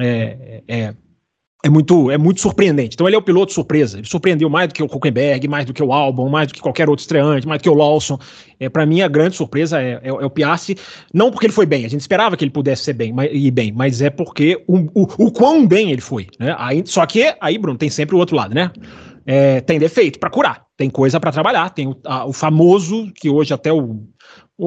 [0.00, 0.94] é, é,
[1.64, 2.94] é muito, é muito surpreendente.
[2.94, 3.96] Então ele é o piloto surpresa.
[3.96, 6.60] Ele surpreendeu mais do que o Huckenberg, mais do que o Albon, mais do que
[6.60, 8.18] qualquer outro estreante, mais do que o Lawson.
[8.60, 10.76] É, para mim, a grande surpresa é, é, é, o Piastri.
[11.12, 13.50] Não porque ele foi bem, a gente esperava que ele pudesse ser bem, mas, ir
[13.50, 16.26] bem, mas é porque o, o, o quão bem ele foi.
[16.38, 16.54] Né?
[16.58, 18.70] Aí, só que aí, Bruno, tem sempre o outro lado, né?
[19.24, 23.30] É, tem defeito para curar, tem coisa para trabalhar, tem o, a, o famoso, que
[23.30, 24.02] hoje até o,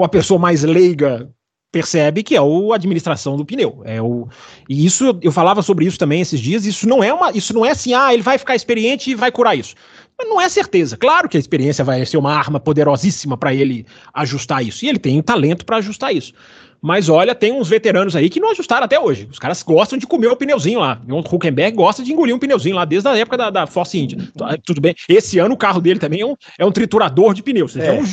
[0.02, 1.30] a pessoa mais leiga
[1.78, 3.84] percebe que é a administração do pneu.
[3.86, 4.28] É o,
[4.68, 6.66] e isso eu falava sobre isso também esses dias.
[6.66, 9.32] Isso não é uma, isso não é assim, ah, ele vai ficar experiente e vai
[9.32, 9.76] curar isso.
[10.18, 10.98] Mas não é certeza.
[10.98, 14.84] Claro que a experiência vai ser uma arma poderosíssima para ele ajustar isso.
[14.84, 16.34] E ele tem talento para ajustar isso.
[16.82, 19.28] Mas olha, tem uns veteranos aí que não ajustaram até hoje.
[19.32, 21.00] Os caras gostam de comer o pneuzinho lá.
[21.08, 24.18] O Huckenberg gosta de engolir um pneuzinho lá, desde a época da, da Force India.
[24.66, 24.96] Tudo bem.
[25.08, 27.76] Esse ano o carro dele também é um, é um triturador de pneus.
[27.78, 27.92] É.
[27.92, 28.04] um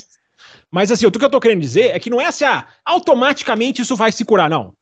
[0.75, 3.81] mas assim, o que eu tô querendo dizer é que não é assim, ah, automaticamente
[3.81, 4.73] isso vai se curar, não.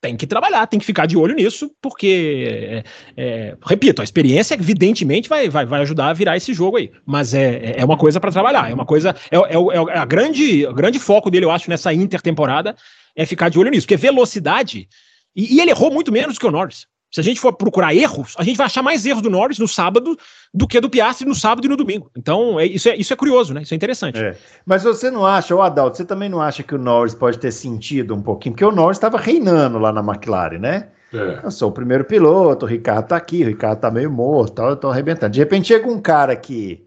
[0.00, 2.82] Tem que trabalhar, tem que ficar de olho nisso, porque,
[3.14, 6.90] é, é, repito, a experiência evidentemente vai, vai, vai ajudar a virar esse jogo aí.
[7.04, 9.14] Mas é, é, é uma coisa para trabalhar, é uma coisa.
[9.30, 12.74] É, é, é, a grande, o grande foco dele, eu acho, nessa intertemporada
[13.14, 14.88] é ficar de olho nisso, porque velocidade.
[15.36, 16.86] E, e ele errou muito menos que o Norris.
[17.12, 19.68] Se a gente for procurar erros, a gente vai achar mais erros do Norris no
[19.68, 20.16] sábado
[20.52, 22.10] do que do Piastri no sábado e no domingo.
[22.16, 23.60] Então, é, isso, é, isso é curioso, né?
[23.60, 24.18] Isso é interessante.
[24.18, 24.34] É.
[24.64, 27.52] Mas você não acha, o Adalto, você também não acha que o Norris pode ter
[27.52, 28.54] sentido um pouquinho?
[28.54, 30.88] Porque o Norris estava reinando lá na McLaren, né?
[31.12, 31.40] É.
[31.44, 34.76] Eu sou o primeiro piloto, o Ricardo tá aqui, o Ricardo tá meio morto, eu
[34.76, 35.34] tô arrebentando.
[35.34, 36.82] De repente chega um cara que.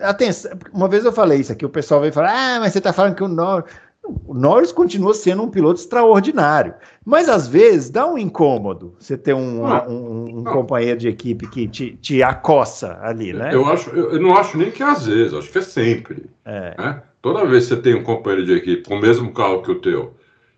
[0.00, 2.92] Atenção, uma vez eu falei isso aqui, o pessoal veio falar: ah, mas você tá
[2.92, 3.72] falando que o Norris.
[4.04, 9.32] O Norris continua sendo um piloto extraordinário, mas às vezes dá um incômodo você ter
[9.32, 13.54] um, um, um companheiro de equipe que te, te acossa ali, né?
[13.54, 16.24] Eu, acho, eu, não acho nem que às vezes, acho que é sempre.
[16.44, 16.74] É.
[16.76, 17.02] Né?
[17.20, 19.80] Toda vez que você tem um companheiro de equipe com o mesmo carro que o
[19.80, 20.14] teu,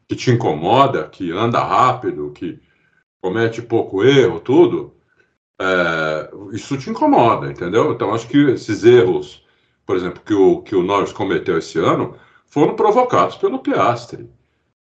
[0.09, 2.59] que te incomoda, que anda rápido, que
[3.21, 4.95] comete pouco erro, tudo,
[5.61, 7.93] é, isso te incomoda, entendeu?
[7.93, 9.45] Então acho que esses erros,
[9.85, 12.17] por exemplo, que o, que o Norris cometeu esse ano
[12.55, 14.31] foram provocados pelo Piastri.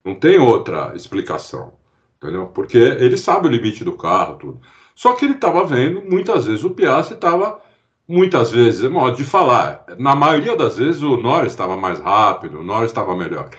[0.04, 1.74] Não tem outra explicação,
[2.16, 2.48] entendeu?
[2.48, 4.60] Porque ele sabe o limite do carro, tudo.
[4.92, 7.60] Só que ele estava vendo, muitas vezes o Piastri estava,
[8.08, 12.58] muitas vezes, é modo de falar, na maioria das vezes o Norris estava mais rápido,
[12.58, 13.50] o Norris estava melhor.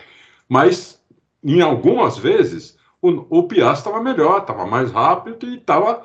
[0.49, 1.01] Mas,
[1.41, 6.03] em algumas vezes, o, o Piastri estava melhor, estava mais rápido e estava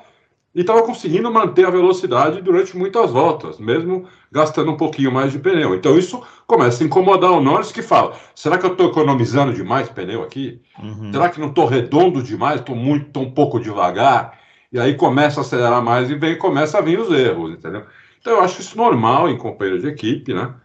[0.57, 5.37] e estava conseguindo manter a velocidade durante muitas voltas, mesmo gastando um pouquinho mais de
[5.37, 5.75] pneu.
[5.75, 9.87] Então isso começa a incomodar o Norris que fala: será que eu estou economizando demais
[9.87, 10.59] pneu aqui?
[10.81, 11.11] Uhum.
[11.11, 12.59] Será que não estou redondo demais?
[12.59, 14.39] Estou muito, tô um pouco devagar?
[14.73, 17.85] E aí começa a acelerar mais e vem começa a vir os erros, entendeu?
[18.19, 20.55] Então eu acho isso normal em companheiro de equipe, né?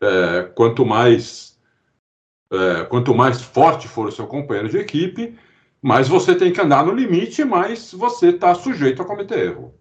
[0.00, 1.58] É, quanto mais
[2.50, 5.36] é, quanto mais forte for o seu companheiro de equipe,
[5.82, 9.74] mas você tem que andar no limite, mas você está sujeito a cometer erro.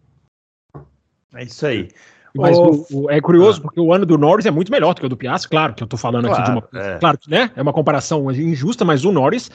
[1.35, 1.89] É isso aí.
[2.35, 3.63] Mas o, o, é curioso, ah.
[3.63, 5.83] porque o ano do Norris é muito melhor do que o do Piastri, claro que
[5.83, 6.83] eu estou falando claro, aqui de uma.
[6.83, 6.97] É.
[6.97, 9.51] Claro que né, é uma comparação injusta, mas o Norris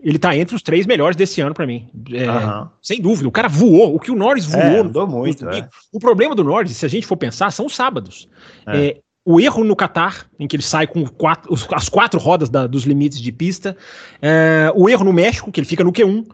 [0.00, 1.88] ele está entre os três melhores desse ano para mim.
[2.12, 2.68] É, uhum.
[2.80, 3.28] Sem dúvida.
[3.28, 3.96] O cara voou.
[3.96, 4.62] O que o Norris voou.
[4.62, 5.48] É, andou muito.
[5.48, 5.68] É.
[5.92, 8.28] O problema do Norris, se a gente for pensar, são os sábados.
[8.66, 9.00] É.
[9.24, 12.84] o erro no Qatar, em que ele sai com quatro, as quatro rodas da, dos
[12.84, 13.76] limites de pista,
[14.22, 16.26] é, o erro no México, que ele fica no Q1.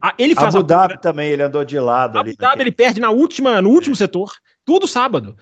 [0.00, 3.00] A, ele faz Abu Dhabi a, também, ele andou de lado Abu Dhabi ele perde
[3.00, 4.32] na última, no último setor,
[4.64, 5.36] tudo sábado.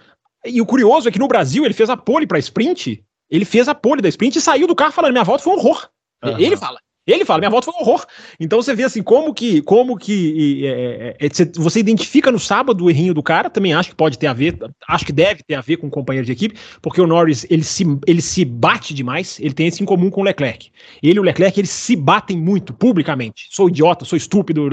[0.45, 3.69] E o curioso é que no Brasil ele fez a pole para sprint, ele fez
[3.69, 5.89] a pole da sprint e saiu do carro falando: minha volta foi um horror.
[6.23, 6.39] Uhum.
[6.39, 6.79] Ele fala.
[7.07, 8.05] Ele fala, minha volta foi um horror.
[8.39, 12.85] Então você vê assim, como que, como que é, é, é você identifica no sábado
[12.85, 15.55] o errinho do cara, também acho que pode ter a ver, acho que deve ter
[15.55, 18.93] a ver com o companheiro de equipe, porque o Norris, ele se, ele se bate
[18.93, 20.71] demais, ele tem isso em comum com o Leclerc.
[21.03, 23.49] Ele e o Leclerc, eles se batem muito, publicamente.
[23.51, 24.69] Sou idiota, sou estúpido,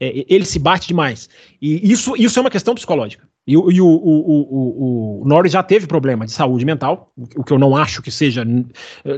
[0.00, 1.28] é, ele se bate demais.
[1.60, 3.28] E isso, isso é uma questão psicológica.
[3.44, 7.52] E, e o, o, o, o, Norris já teve problema de saúde mental, o que
[7.52, 8.44] eu não acho que seja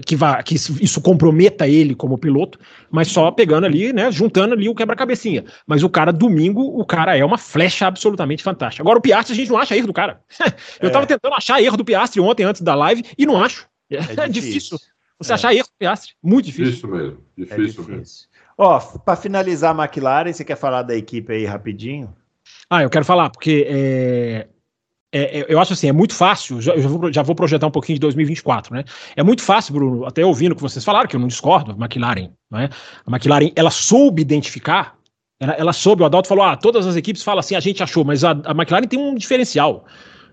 [0.06, 2.58] que, vá, que isso comprometa ele como piloto,
[2.90, 5.44] mas só pegando ali, né, juntando ali o quebra-cabecinha.
[5.66, 8.82] Mas o cara, domingo, o cara é uma flecha absolutamente fantástica.
[8.82, 10.20] Agora, o Piastri, a gente não acha erro do cara.
[10.80, 10.92] eu é.
[10.92, 13.66] tava tentando achar erro do Piastri ontem, antes da live, e não acho.
[13.90, 14.78] É, é difícil.
[15.18, 15.34] Você é.
[15.34, 16.12] achar erro do Piastri.
[16.22, 16.72] Muito difícil.
[16.72, 17.18] Difícil mesmo.
[17.36, 17.96] Difícil, é difícil.
[17.96, 18.30] mesmo.
[18.56, 22.14] Ó, para finalizar a McLaren, você quer falar da equipe aí rapidinho?
[22.70, 24.46] Ah, eu quero falar, porque é,
[25.12, 27.70] é, é, eu acho assim, é muito fácil, já, já vou, já vou, projetar um
[27.70, 28.84] pouquinho de 2024, né?
[29.16, 31.74] É muito fácil, Bruno, até ouvindo o que vocês falaram, que eu não discordo, a
[31.74, 32.68] McLaren, né?
[33.04, 34.96] A McLaren, ela soube identificar,
[35.40, 38.04] ela, ela soube, o Adalto falou, ah, todas as equipes falam assim, a gente achou,
[38.04, 39.84] mas a, a McLaren tem um diferencial,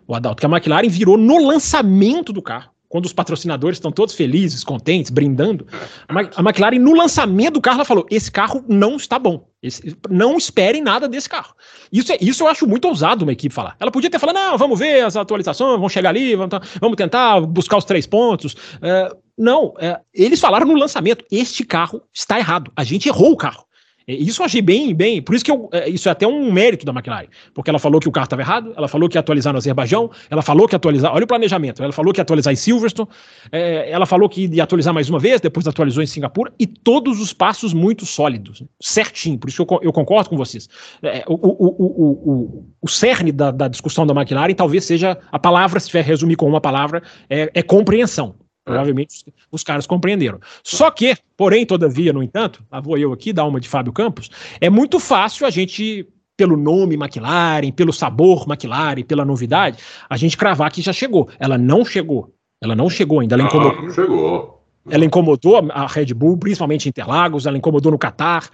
[0.05, 4.15] o Adalto, que a McLaren virou no lançamento do carro quando os patrocinadores estão todos
[4.15, 5.67] felizes, contentes, brindando,
[6.07, 9.47] a McLaren, no lançamento do carro, ela falou: esse carro não está bom.
[9.61, 11.53] Esse, não esperem nada desse carro.
[11.91, 13.75] Isso, é, isso eu acho muito ousado uma equipe falar.
[13.79, 17.41] Ela podia ter falado: não, vamos ver as atualizações, vamos chegar ali, vamos, vamos tentar
[17.41, 18.55] buscar os três pontos.
[18.81, 22.71] É, não, é, eles falaram no lançamento: este carro está errado.
[22.75, 23.66] A gente errou o carro.
[24.07, 25.21] É, isso eu achei bem, bem.
[25.21, 27.27] Por isso que eu, é, isso é até um mérito da McLaren.
[27.53, 30.09] Porque ela falou que o carro estava errado, ela falou que ia atualizar no Azerbaijão,
[30.29, 31.13] ela falou que ia atualizar.
[31.13, 31.83] Olha o planejamento.
[31.83, 33.09] Ela falou que ia atualizar em Silverstone,
[33.51, 37.19] é, ela falou que ia atualizar mais uma vez, depois atualizou em Singapura, e todos
[37.19, 39.37] os passos muito sólidos, certinho.
[39.37, 40.69] Por isso que eu, eu concordo com vocês.
[41.03, 45.79] É, o, o, o, o, cerne da, da discussão da McLaren talvez seja a palavra,
[45.79, 48.35] se tiver resumir com uma palavra, é, é compreensão.
[48.67, 50.39] Provavelmente os caras compreenderam.
[50.61, 54.29] Só que, porém, todavia, no entanto, lá vou eu aqui dar uma de Fábio Campos,
[54.59, 59.77] é muito fácil a gente, pelo nome McLaren, pelo sabor McLaren, pela novidade,
[60.09, 61.29] a gente cravar que já chegou.
[61.39, 62.33] Ela não chegou.
[62.61, 63.35] Ela não chegou ainda.
[63.35, 63.81] Ela ah, incomodou.
[63.81, 64.63] Não chegou.
[64.89, 68.49] Ela incomodou a Red Bull, principalmente em Interlagos, ela incomodou no Qatar.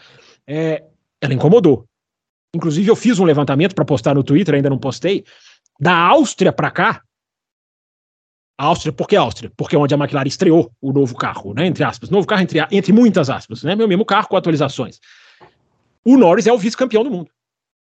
[0.48, 0.84] É,
[1.22, 1.86] ela incomodou.
[2.56, 5.24] Inclusive, eu fiz um levantamento para postar no Twitter, ainda não postei.
[5.80, 7.02] Da Áustria para cá,
[8.64, 9.52] Áustria, por que Áustria?
[9.56, 11.66] Porque é onde a McLaren estreou o novo carro, né?
[11.66, 12.10] Entre aspas.
[12.10, 13.76] Novo carro, entre, entre muitas aspas, né?
[13.76, 15.00] Meu mesmo carro com atualizações.
[16.06, 17.30] O Norris é o vice-campeão do mundo.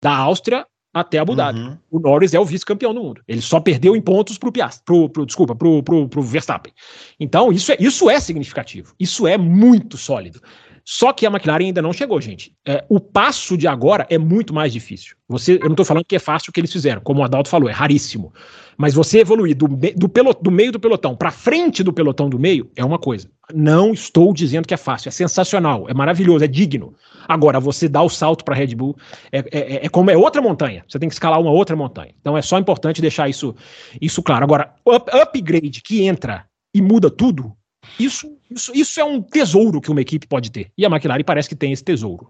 [0.01, 1.59] Da Áustria até Abu Dhabi.
[1.59, 1.77] Uhum.
[1.91, 3.21] O Norris é o vice-campeão do mundo.
[3.27, 6.73] Ele só perdeu em pontos pro Piastri, pro, pro, desculpa, pro, pro, pro Verstappen.
[7.19, 8.93] Então, isso é, isso é significativo.
[8.99, 10.41] Isso é muito sólido.
[10.89, 12.53] Só que a McLaren ainda não chegou, gente.
[12.65, 15.17] É, o passo de agora é muito mais difícil.
[15.27, 17.49] Você, eu não estou falando que é fácil o que eles fizeram, como o Adalto
[17.49, 18.33] falou, é raríssimo.
[18.77, 22.71] Mas você evoluir do, do, do meio do pelotão para frente do pelotão do meio
[22.73, 23.29] é uma coisa.
[23.53, 26.95] Não estou dizendo que é fácil, é sensacional, é maravilhoso, é digno.
[27.27, 28.95] Agora, você dá o salto para a Red Bull
[29.29, 30.85] é, é, é, é, como é outra montanha.
[30.87, 32.13] Você tem que escalar uma outra montanha.
[32.21, 33.53] Então é só importante deixar isso,
[33.99, 34.45] isso claro.
[34.45, 37.51] Agora, up, upgrade que entra e muda tudo,
[37.99, 40.71] isso, isso, isso é um tesouro que uma equipe pode ter.
[40.77, 42.29] E a McLaren parece que tem esse tesouro.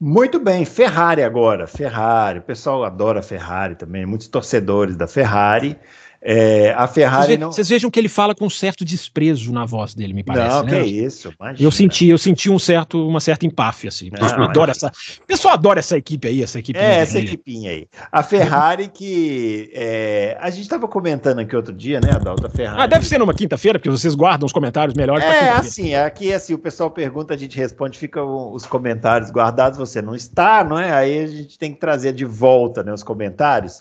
[0.00, 1.66] Muito bem, Ferrari agora.
[1.66, 5.78] Ferrari, o pessoal adora Ferrari também, muitos torcedores da Ferrari.
[6.22, 7.52] É, a Ferrari vocês, não.
[7.52, 10.56] Vocês vejam que ele fala com um certo desprezo na voz dele, me parece.
[10.56, 10.70] Não, né?
[10.70, 11.32] que é isso.
[11.40, 11.66] Imagina.
[11.66, 14.10] Eu senti, eu senti um certo, uma certa empáfia, assim.
[14.10, 16.78] Não, adoro essa, o pessoal adora essa equipe aí, essa equipe.
[16.78, 17.86] É, essa equipinha aí.
[18.12, 19.70] A Ferrari que.
[19.72, 22.46] É, a gente estava comentando aqui outro dia, né, Adalto?
[22.46, 22.82] A Ferrari.
[22.82, 25.24] Ah, deve ser numa quinta-feira, porque vocês guardam os comentários melhores.
[25.24, 30.02] É, assim, aqui assim, o pessoal pergunta, a gente responde, fica os comentários guardados, você
[30.02, 30.92] não está, não é?
[30.92, 33.80] Aí a gente tem que trazer de volta né, os comentários.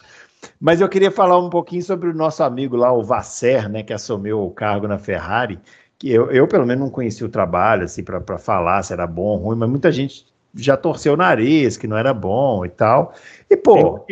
[0.60, 3.94] Mas eu queria falar um pouquinho sobre o nosso amigo lá, o Vasser, né, que
[3.94, 5.60] assumiu o cargo na Ferrari,
[5.98, 9.24] que eu, eu pelo menos não conheci o trabalho, assim, para falar se era bom
[9.24, 10.26] ou ruim, mas muita gente
[10.56, 13.14] já torceu o nariz, que não era bom e tal.
[13.50, 14.06] E, pô,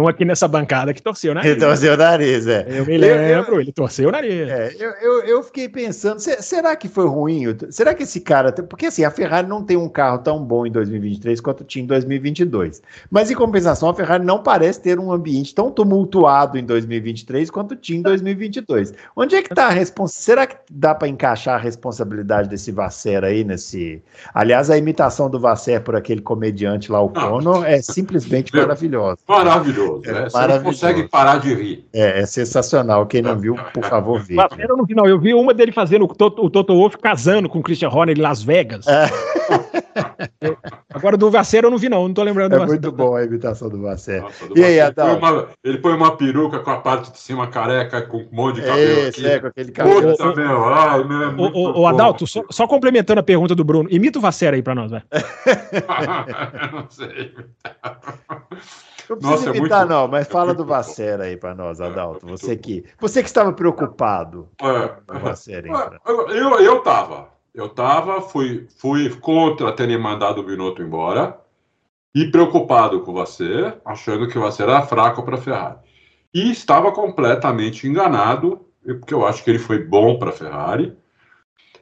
[0.00, 1.52] um aqui nessa bancada que torceu o nariz.
[1.52, 2.66] Ele torceu o nariz, é.
[2.68, 4.48] Eu me lembro, eu, eu, ele torceu o nariz.
[4.48, 7.44] É, eu, eu, eu, fiquei pensando, será que foi ruim?
[7.70, 8.52] Será que esse cara.
[8.52, 11.86] Porque assim, a Ferrari não tem um carro tão bom em 2023 quanto tinha em
[11.86, 12.82] 2022.
[13.08, 17.76] Mas em compensação, a Ferrari não parece ter um ambiente tão tumultuado em 2023 quanto
[17.76, 18.92] tinha em 2022.
[19.14, 20.24] Onde é que está a responsabilidade?
[20.24, 24.02] Será que dá para encaixar a responsabilidade desse Vasser aí nesse.
[24.32, 29.18] Aliás, a imitação do Vasser por aquele comediante lá, o Cono, é simplesmente maravilhosa.
[29.28, 30.02] Maravilhoso maravilhoso.
[30.08, 30.28] É, né?
[30.30, 31.86] Você não consegue parar de rir.
[31.92, 33.06] É, é sensacional.
[33.06, 34.48] Quem não viu, por favor, veja.
[34.58, 35.06] Eu não vi, não.
[35.06, 38.16] Eu vi uma dele fazendo o Toto, o Toto Wolff casando com o Christian Horner
[38.18, 38.86] em Las Vegas.
[38.86, 39.06] É.
[40.92, 42.06] Agora do Vasser eu não vi, não.
[42.08, 44.22] Não tô lembrando É muito bom a imitação do Vasser.
[44.22, 45.26] Nossa, do E aí, Vasser, ele põe Adalto?
[45.26, 48.62] uma- Ele põe uma peruca com a parte de cima careca, com um monte de
[48.62, 49.26] cabelo Esse, aqui.
[49.26, 50.10] é, com aquele cabelo.
[50.16, 51.86] Puta, meu, ai, meu, é ô, ô, bom.
[51.86, 55.02] Adalto, só, só complementando a pergunta do Bruno, imita o Vasser aí pra nós, vai.
[56.64, 57.34] Eu não sei.
[59.08, 60.64] Não precisa Nossa, é imitar, muito- não, mas é fala do.
[60.64, 62.24] Vasser aí pra nós, Adalto.
[62.24, 64.88] É muito Você que, você que estava preocupado É.
[65.06, 65.28] com o
[65.66, 65.72] hein?
[66.30, 67.28] Eu, eu tava.
[67.54, 71.38] Eu tava, fui, fui contra terem mandado o Binotto embora
[72.14, 75.76] e preocupado com você, achando que você era fraco para a Ferrari.
[76.32, 80.96] E estava completamente enganado, porque eu acho que ele foi bom para a Ferrari.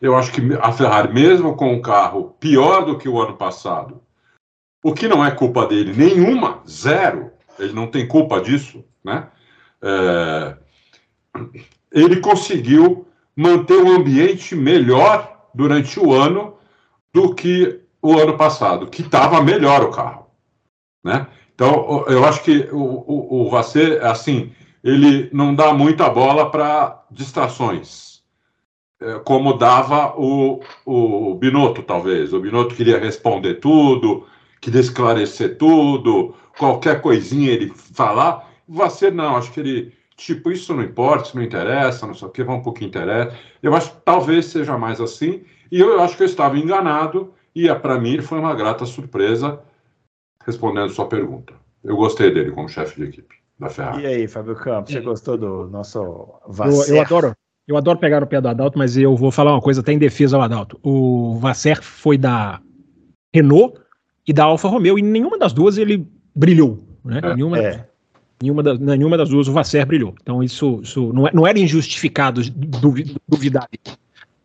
[0.00, 4.02] Eu acho que a Ferrari, mesmo com um carro pior do que o ano passado,
[4.82, 9.28] o que não é culpa dele nenhuma, zero, ele não tem culpa disso, né?
[9.80, 10.56] É,
[11.92, 13.06] ele conseguiu
[13.36, 16.54] manter um ambiente melhor durante o ano
[17.12, 20.26] do que o ano passado, que estava melhor o carro,
[21.04, 21.26] né?
[21.54, 24.52] Então, eu acho que o, o, o Vasser, assim,
[24.82, 28.22] ele não dá muita bola para distrações,
[29.00, 32.32] é, como dava o, o Binotto, talvez.
[32.32, 34.26] O Binotto queria responder tudo,
[34.62, 38.48] queria esclarecer tudo, qualquer coisinha ele falar.
[38.66, 42.30] Vasser, não, acho que ele tipo, isso não importa, isso não interessa, não sei o
[42.30, 43.36] que, vamos um pouco interessa.
[43.62, 47.72] Eu acho que talvez seja mais assim, e eu acho que eu estava enganado, e
[47.74, 49.60] para mim foi uma grata surpresa,
[50.46, 51.54] respondendo sua pergunta.
[51.82, 54.02] Eu gostei dele como chefe de equipe da Ferrari.
[54.02, 56.94] E aí, Fábio Campos, você gostou do nosso Eu, Vasser?
[56.94, 57.36] eu adoro.
[57.66, 59.98] Eu adoro pegar no pé do Adalto, mas eu vou falar uma coisa até em
[59.98, 60.78] defesa ao Adalto.
[60.82, 62.60] O Vasser foi da
[63.32, 63.81] Renault
[64.26, 66.78] e da Alfa Romeo, e nenhuma das duas ele brilhou.
[67.04, 67.20] Né?
[67.22, 67.34] É.
[67.34, 67.84] Nenhuma, É,
[68.40, 70.14] nenhuma, das, nenhuma das duas o Vasser brilhou.
[70.22, 73.96] Então isso, isso não, é- não era injustificado duvi- duvidar dele.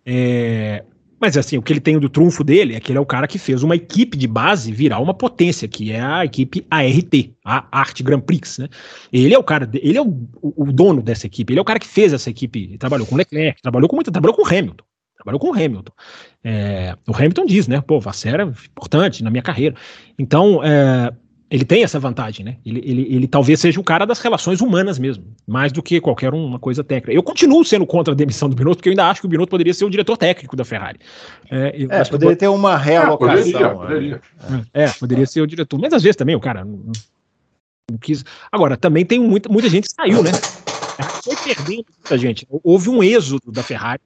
[0.06, 0.84] É,
[1.20, 3.28] mas assim, o que ele tem do trunfo dele é que ele é o cara
[3.28, 7.68] que fez uma equipe de base virar uma potência, que é a equipe ART, a
[7.80, 8.70] Arte Grand Prix, né?
[9.12, 11.80] Ele é o cara, ele é o, o- dono dessa equipe, ele é o cara
[11.80, 14.84] que fez essa equipe, ele trabalhou com Leclerc, trabalhou com muito, trabalhou com Hamilton.
[15.28, 15.92] Trabalhou com o Hamilton.
[16.42, 17.82] É, o Hamilton diz, né?
[17.82, 19.76] Pô, Vasser é importante na minha carreira.
[20.18, 21.12] Então, é,
[21.52, 22.56] ele tem essa vantagem, né?
[22.66, 26.34] Ele, ele, ele talvez seja o cara das relações humanas mesmo, mais do que qualquer
[26.34, 27.12] uma coisa técnica.
[27.12, 29.50] Eu continuo sendo contra a demissão do Binotto, porque eu ainda acho que o Binotto
[29.50, 31.00] poderia ser o diretor técnico da Ferrari.
[31.52, 33.36] É, eu é acho que- poderia ter uma Ah, realocação.
[33.44, 33.76] poderia, né?
[33.76, 34.22] poderia.
[34.74, 35.78] é, poderia ser o diretor.
[35.78, 36.78] Mas às vezes também o cara não,
[37.92, 38.24] não- quis.
[38.50, 40.32] Agora, também tem muita, muita gente que saiu, né?
[40.32, 42.48] Ferrari Foi perdendo muita gente.
[42.50, 44.02] Houve um êxodo da Ferrari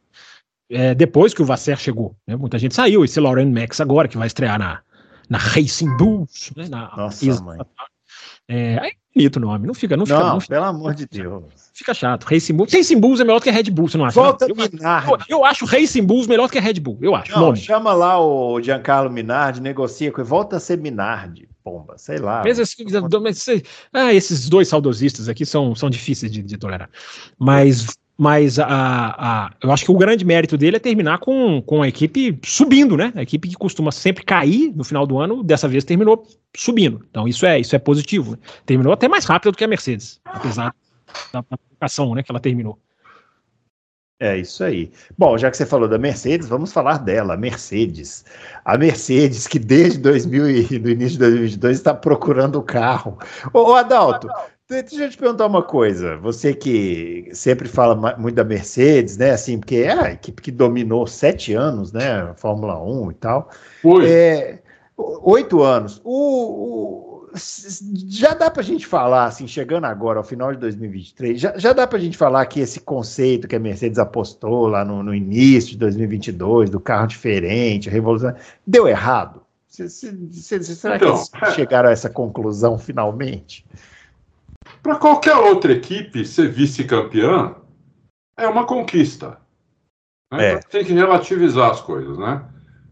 [0.72, 2.16] é, depois que o Vasser chegou.
[2.28, 2.36] né?
[2.36, 3.04] Muita gente saiu.
[3.04, 4.80] Esse Lauren Max agora, que vai estrear na,
[5.30, 6.52] na Racing Bulls.
[6.56, 6.68] Né?
[6.70, 7.60] Na, Nossa, ex- mãe.
[8.48, 9.66] É, é bonito o nome.
[9.68, 11.44] Não fica, não fica, Não, não fica, pelo amor de Deus.
[11.74, 12.26] fica chato.
[12.26, 12.74] Racing Bulls.
[12.74, 14.20] Racing Bulls é melhor do que a Red Bull, você não acha?
[14.22, 14.56] Volta não?
[14.56, 15.26] Eu, Minardi.
[15.30, 16.98] eu acho Racing Bulls melhor do que a Red Bull.
[17.02, 17.32] Eu acho.
[17.32, 17.58] Não, nome.
[17.58, 22.42] chama lá o Giancarlo Minardi, negocia com ele, volta a ser Minardi, pomba, sei lá.
[22.44, 22.84] Mas, assim,
[23.22, 23.46] mas,
[23.94, 26.90] ah, esses dois saudosistas aqui são, são difíceis de, de tolerar.
[27.40, 27.88] Mas,
[28.18, 31.88] mas a, a- eu acho que o grande mérito dele é terminar com, com a
[31.88, 33.12] equipe subindo, né?
[33.16, 37.04] A equipe que costuma sempre cair no final do ano, dessa vez terminou subindo.
[37.10, 38.38] Então isso é, isso é positivo.
[38.66, 40.74] Terminou até mais rápido do que a Mercedes, apesar
[41.34, 42.78] da publicação né, que ela terminou.
[44.20, 44.92] É isso aí.
[45.18, 48.24] Bom, já que você falou da Mercedes, vamos falar dela, Mercedes.
[48.64, 53.18] A Mercedes, que desde 2000 e, do início de 2022 está procurando o carro.
[53.52, 54.34] Ô, ô, Adalto, de-
[54.72, 56.18] deixa eu te perguntar uma coisa.
[56.18, 59.32] Você que sempre fala muito da Mercedes, né?
[59.32, 62.22] Assim, porque é a equipe que dominou sete anos, né?
[62.22, 63.50] a Fórmula 1 e tal.
[63.82, 64.10] Foi.
[64.10, 64.60] É,
[64.98, 66.02] oito anos.
[66.04, 67.12] O, o-
[68.10, 71.72] já dá para a gente falar, assim, chegando agora ao final de 2023, já, já
[71.72, 75.16] dá para a gente falar que esse conceito que a Mercedes apostou lá no, no
[75.16, 78.34] início de 2022, do carro diferente, a revolução,
[78.68, 79.42] deu errado?
[79.70, 81.52] C- será que Então, eles é.
[81.52, 83.66] chegaram a essa conclusão finalmente?
[84.82, 87.56] Para qualquer outra equipe ser vice-campeã
[88.38, 89.38] é uma conquista.
[90.32, 90.46] né?
[90.46, 90.54] É.
[90.54, 92.44] Então, Tem que relativizar as coisas, né?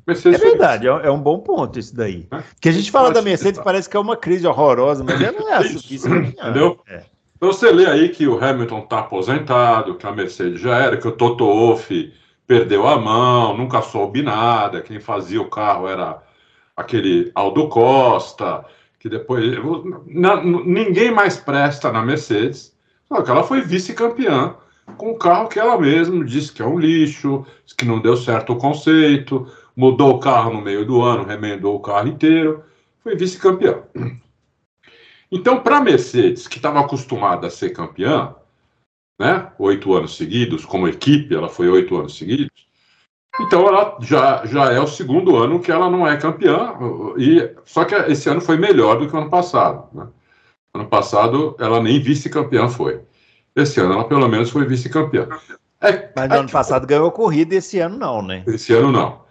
[0.08, 2.28] É Mercedes verdade, é, é um bom ponto isso daí.
[2.32, 2.38] É.
[2.42, 3.64] Porque a gente fala da que Mercedes, tá.
[3.64, 6.30] parece que é uma crise horrorosa, mas ela não é a Isso, vice-campeã.
[6.30, 6.80] entendeu?
[6.88, 7.04] É.
[7.38, 11.08] Então você lê aí que o Hamilton está aposentado, que a Mercedes já era, que
[11.08, 12.14] o Toto Wolff
[12.46, 16.22] perdeu a mão, nunca soube nada, quem fazia o carro era
[16.76, 18.66] aquele Aldo Costa,
[19.00, 19.44] que depois
[20.06, 22.76] na- ninguém mais presta na Mercedes,
[23.08, 24.56] só que ela foi vice-campeã
[24.98, 28.18] com um carro que ela mesma disse que é um lixo, disse que não deu
[28.18, 32.64] certo o conceito, mudou o carro no meio do ano, remendou o carro inteiro,
[33.02, 33.84] foi vice-campeã.
[35.32, 38.36] Então, para a Mercedes, que estava acostumada a ser campeã,
[39.20, 42.68] né, oito anos seguidos, como equipe, ela foi oito anos seguidos,
[43.40, 46.74] Então ela já, já é o segundo ano que ela não é campeã,
[47.18, 49.88] e só que esse ano foi melhor do que o ano passado.
[49.94, 50.08] Né?
[50.74, 53.02] Ano passado ela nem vice-campeã foi.
[53.56, 55.28] Esse ano ela pelo menos foi vice-campeã.
[55.82, 58.44] É, Mas no é ano que, passado ganhou corrida, esse ano não, né?
[58.46, 59.22] Esse ano não.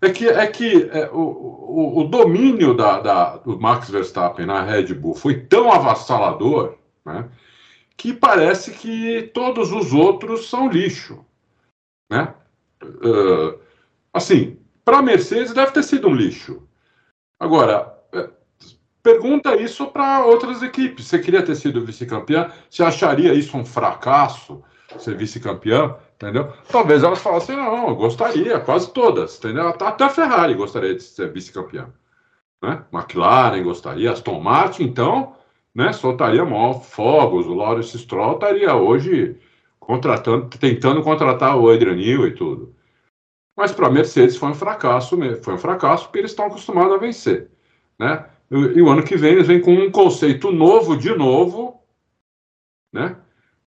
[0.00, 4.62] É que, é que é, o, o, o, domínio da, da, do Max Verstappen na
[4.62, 7.28] Red Bull foi tão avassalador né,
[7.96, 11.24] que parece que todos os outros são lixo.
[12.10, 12.32] Né?
[12.82, 13.58] Uh,
[14.12, 16.62] assim, para a Mercedes deve ter sido um lixo.
[17.38, 18.28] Agora, é,
[19.02, 21.06] pergunta isso para outras equipes.
[21.06, 22.50] Você queria ter sido vice-campeã?
[22.70, 24.62] Você acharia isso um fracasso,
[24.98, 25.96] ser vice-campeã?
[26.14, 26.52] Entendeu?
[26.70, 29.68] Talvez elas falassem, não, eu gostaria, quase todas, entendeu?
[29.68, 31.92] Até a Ferrari gostaria de ser vice-campeã.
[32.62, 32.82] Né?
[32.90, 35.36] McLaren gostaria, Aston Martin, então,
[35.74, 39.38] né, soltaria maior fogos, o Lawrence Stroll estaria hoje
[39.86, 42.74] contratando, tentando contratar o Adrian Newey e tudo.
[43.56, 46.98] Mas para a Mercedes foi um fracasso, foi um fracasso porque eles estão acostumados a
[46.98, 47.48] vencer,
[47.96, 48.26] né?
[48.50, 51.80] E, e o ano que vem eles vêm com um conceito novo de novo,
[52.92, 53.16] né?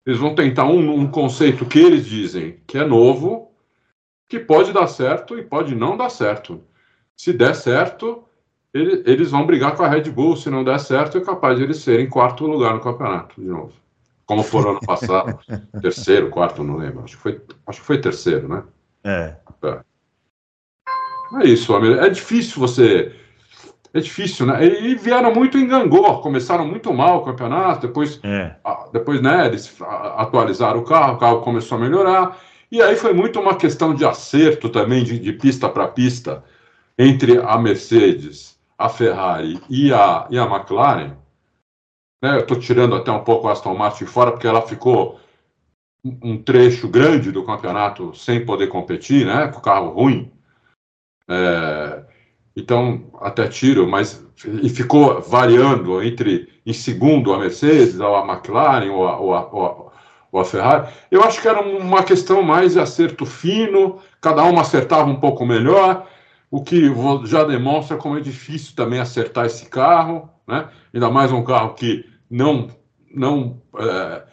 [0.03, 3.51] Eles vão tentar um, um conceito que eles dizem que é novo,
[4.27, 6.63] que pode dar certo e pode não dar certo.
[7.15, 8.23] Se der certo,
[8.73, 10.35] ele, eles vão brigar com a Red Bull.
[10.35, 13.86] Se não der certo, é capaz de eles serem quarto lugar no campeonato de novo
[14.27, 15.39] como foram ano passado,
[15.81, 17.03] terceiro, quarto, não lembro.
[17.03, 18.63] Acho que foi, acho que foi terceiro, né?
[19.03, 19.35] É.
[19.63, 19.79] É,
[21.41, 23.15] é isso, é difícil você.
[23.93, 24.63] É difícil, né?
[24.63, 28.53] E vieram muito em gangor, começaram muito mal o campeonato, depois, é.
[28.91, 32.37] depois né, eles atualizaram o carro, o carro começou a melhorar,
[32.69, 36.43] e aí foi muito uma questão de acerto também, de, de pista para pista,
[36.99, 41.13] entre a Mercedes, a Ferrari e a, e a McLaren,
[42.21, 42.35] né?
[42.35, 45.19] Eu estou tirando até um pouco a Aston Martin fora, porque ela ficou
[46.03, 49.47] um trecho grande do campeonato sem poder competir, né?
[49.47, 50.31] Com carro ruim.
[51.29, 52.03] É,
[52.55, 54.25] então, até tiro, mas
[54.61, 59.49] e ficou variando entre em segundo a Mercedes, ou a McLaren, ou a, ou a,
[59.51, 59.91] ou a,
[60.31, 60.87] ou a Ferrari.
[61.09, 66.07] Eu acho que era uma questão mais acerto fino, cada uma acertava um pouco melhor,
[66.49, 66.91] o que
[67.25, 70.69] já demonstra como é difícil também acertar esse carro né?
[70.93, 72.69] ainda mais um carro que não,
[73.13, 74.23] não é,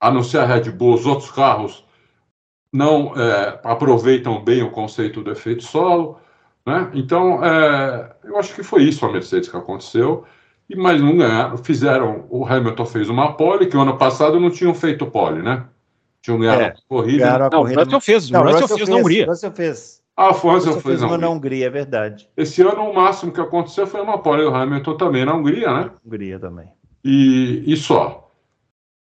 [0.00, 1.84] a não ser a Red Bull, os outros carros
[2.72, 6.20] não é, aproveitam bem o conceito do efeito solo.
[6.66, 6.90] Né?
[6.94, 10.24] Então, é, eu acho que foi isso a Mercedes que aconteceu.
[10.68, 11.56] E mais não ganharam.
[11.58, 12.26] Fizeram.
[12.28, 15.64] O Hamilton fez uma pole, que o ano passado não tinham feito pole, né?
[16.20, 17.48] Tinham ganhado é, a corrida.
[17.50, 18.30] Não, o Russell fez.
[18.30, 19.26] O Russell fez na Hungria.
[19.26, 20.02] Russell fez.
[20.16, 22.26] Ah, foi Você fez uma na Hungria, é verdade.
[22.34, 25.90] Esse ano o máximo que aconteceu foi uma pole do Hamilton também na Hungria, né?
[26.04, 26.68] Hungria também.
[27.04, 28.30] E, e só.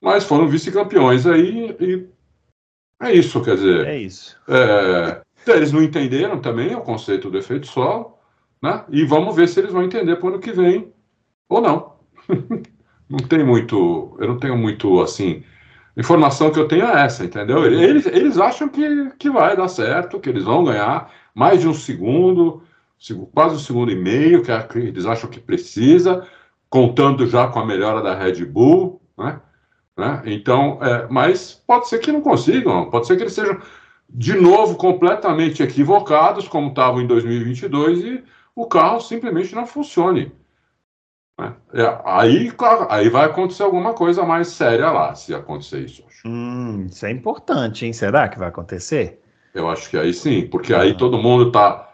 [0.01, 2.07] Mas foram vice-campeões aí e
[3.01, 3.87] é isso, quer dizer.
[3.87, 4.37] É isso.
[4.47, 8.17] É, eles não entenderam também o conceito do efeito solo,
[8.61, 8.83] né?
[8.89, 10.93] E vamos ver se eles vão entender para o ano que vem
[11.47, 11.95] ou não.
[13.09, 15.43] não tem muito, eu não tenho muito assim
[15.97, 17.65] informação que eu tenho é essa, entendeu?
[17.65, 21.73] Eles, eles acham que, que vai dar certo, que eles vão ganhar mais de um
[21.73, 22.63] segundo,
[23.33, 26.27] quase um segundo e meio, que é eles acham que precisa,
[26.69, 29.39] contando já com a melhora da Red Bull, né?
[29.97, 30.21] né?
[30.25, 33.59] Então, é, mas pode ser que não consigam, pode ser que eles sejam
[34.09, 38.23] de novo completamente equivocados, como estavam em 2022, e
[38.55, 40.31] o carro simplesmente não funcione.
[41.37, 41.53] Né?
[41.73, 42.51] É, aí,
[42.89, 46.03] aí vai acontecer alguma coisa mais séria lá, se acontecer isso.
[46.25, 47.93] Hum, isso é importante, hein?
[47.93, 49.21] Será que vai acontecer?
[49.53, 50.97] Eu acho que aí sim, porque aí uhum.
[50.97, 51.89] todo mundo está.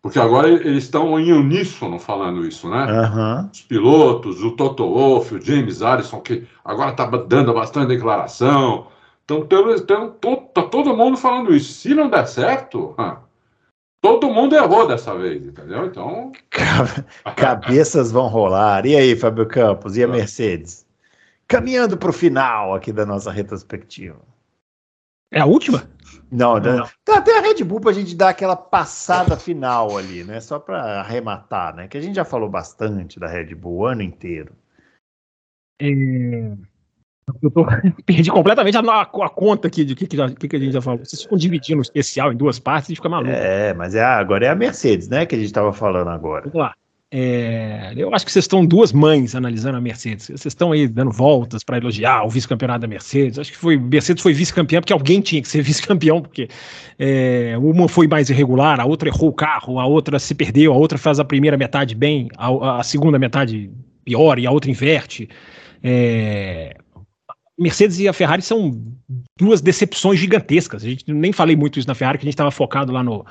[0.00, 2.86] Porque agora eles estão em uníssono falando isso, né?
[2.86, 3.48] Uhum.
[3.52, 8.88] Os pilotos, o Toto Wolff, o James Allison, que agora está dando bastante declaração.
[9.24, 11.72] Então, está todo mundo falando isso.
[11.72, 12.96] Se não der certo,
[14.02, 15.86] Todo mundo errou dessa vez, entendeu?
[15.86, 16.32] Então.
[17.36, 18.84] Cabeças vão rolar.
[18.84, 19.96] E aí, Fábio Campos?
[19.96, 20.84] E a Mercedes?
[21.46, 24.20] Caminhando para o final aqui da nossa retrospectiva.
[25.30, 25.88] É a última?
[26.32, 26.78] Não, não.
[26.78, 26.90] não.
[27.04, 30.40] Tá até a Red Bull para a gente dar aquela passada final ali, né?
[30.40, 31.86] Só para arrematar, né?
[31.86, 34.52] Que a gente já falou bastante da Red Bull o ano inteiro.
[35.80, 36.56] É...
[37.42, 37.64] Eu tô,
[38.04, 40.98] perdi completamente a, a, a, conta aqui de que, que, que, a gente já falou.
[41.04, 43.30] Vocês ficam dividindo o especial em duas partes e fica maluco.
[43.30, 45.24] É, mas é, agora é a Mercedes, né?
[45.24, 46.42] Que a gente estava falando agora.
[46.42, 46.74] Vamos lá.
[47.14, 50.28] É, eu acho que vocês estão duas mães analisando a Mercedes.
[50.28, 53.38] Vocês estão aí dando voltas para elogiar o vice-campeonato da Mercedes.
[53.38, 56.48] Acho que foi Mercedes foi vice-campeã porque alguém tinha que ser vice-campeão, porque
[56.98, 60.76] é, uma foi mais irregular, a outra errou o carro, a outra se perdeu, a
[60.76, 63.70] outra faz a primeira metade bem, a, a segunda metade
[64.06, 65.28] pior e a outra inverte.
[65.84, 66.76] É,
[67.62, 68.82] Mercedes e a Ferrari são
[69.38, 70.84] duas decepções gigantescas.
[70.84, 73.24] A gente nem falei muito isso na Ferrari, que a gente estava focado lá no,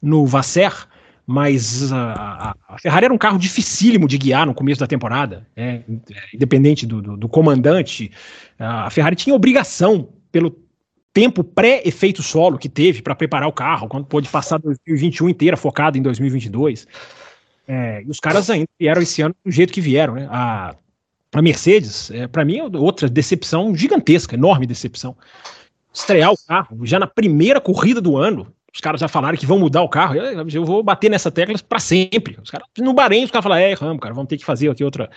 [0.00, 0.72] no Vasser,
[1.26, 5.82] mas a, a, Ferrari era um carro dificílimo de guiar no começo da temporada, né?
[6.32, 8.10] independente do, do, do, comandante.
[8.58, 10.56] A Ferrari tinha obrigação, pelo
[11.12, 15.96] tempo pré-efeito solo que teve para preparar o carro, quando pôde passar 2021 inteira focado
[15.96, 16.86] em 2022.
[17.66, 20.14] É, e os caras ainda vieram esse ano do jeito que vieram.
[20.14, 20.28] Né?
[20.30, 20.74] A,
[21.40, 25.16] a Mercedes, é, para mim, é outra decepção gigantesca, enorme decepção.
[25.92, 29.58] Estrear o carro já na primeira corrida do ano, os caras já falaram que vão
[29.58, 30.16] mudar o carro.
[30.16, 32.36] Eu, eu vou bater nessa tecla para sempre.
[32.42, 34.82] Os caras, no Bahrein, os caras falaram: é, erramos, cara, vamos ter que fazer aqui
[34.82, 35.08] outra,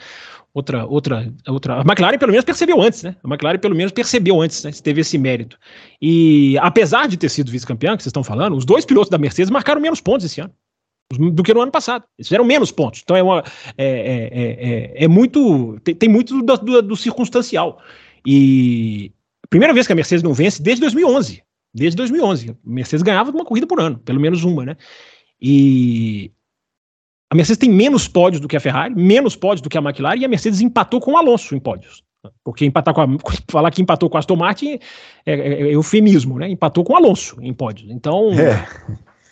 [0.54, 1.76] outra, outra, outra.
[1.76, 3.16] A McLaren pelo menos percebeu antes, né?
[3.24, 4.72] A McLaren pelo menos percebeu antes, né?
[4.72, 5.58] Teve esse mérito.
[6.00, 9.50] E apesar de ter sido vice-campeão, que vocês estão falando, os dois pilotos da Mercedes
[9.50, 10.54] marcaram menos pontos esse ano
[11.14, 12.04] do que no ano passado.
[12.18, 13.02] Eles fizeram menos pontos.
[13.04, 13.44] Então é, uma,
[13.78, 15.80] é, é, é, é muito.
[15.84, 17.82] Tem, tem muito do, do, do, circunstancial.
[18.26, 19.12] E
[19.50, 21.44] primeira vez que a Mercedes não vence desde 2011.
[21.74, 22.52] Desde 2011.
[22.52, 24.78] A Mercedes ganhava uma corrida por ano, pelo menos uma, né?
[25.42, 26.32] E
[27.30, 30.18] a Mercedes tem menos pódios do que a Ferrari, menos pódios do que a McLaren,
[30.18, 32.04] e a Mercedes empatou com o Alonso em pódios.
[32.44, 33.08] Porque empatar com a,
[33.50, 34.80] falar que empatou com a Aston Martin
[35.26, 36.50] é, é, é eufemismo, né?
[36.50, 37.90] Empatou com o Alonso em pódios.
[37.92, 38.68] Então, é.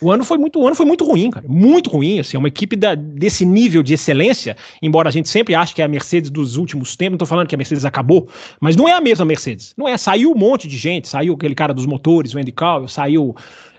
[0.00, 1.46] O ano foi muito, o ano foi muito ruim, cara.
[1.48, 2.18] Muito ruim.
[2.18, 5.80] Assim, é uma equipe da, desse nível de excelência, embora a gente sempre ache que
[5.80, 8.28] é a Mercedes dos últimos tempos, não tô falando que a Mercedes acabou,
[8.60, 9.74] mas não é a mesma Mercedes.
[9.76, 9.96] Não é.
[9.96, 13.34] Saiu um monte de gente, saiu aquele cara dos motores, o Andy Cowell, saiu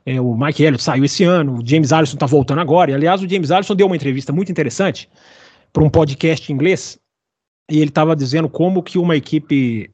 [0.05, 2.91] é, o Mike Elliott, saiu esse ano, o James Allison tá voltando agora.
[2.91, 5.09] E, aliás, o James Allison deu uma entrevista muito interessante
[5.72, 6.97] para um podcast inglês,
[7.70, 9.91] e ele estava dizendo como que uma equipe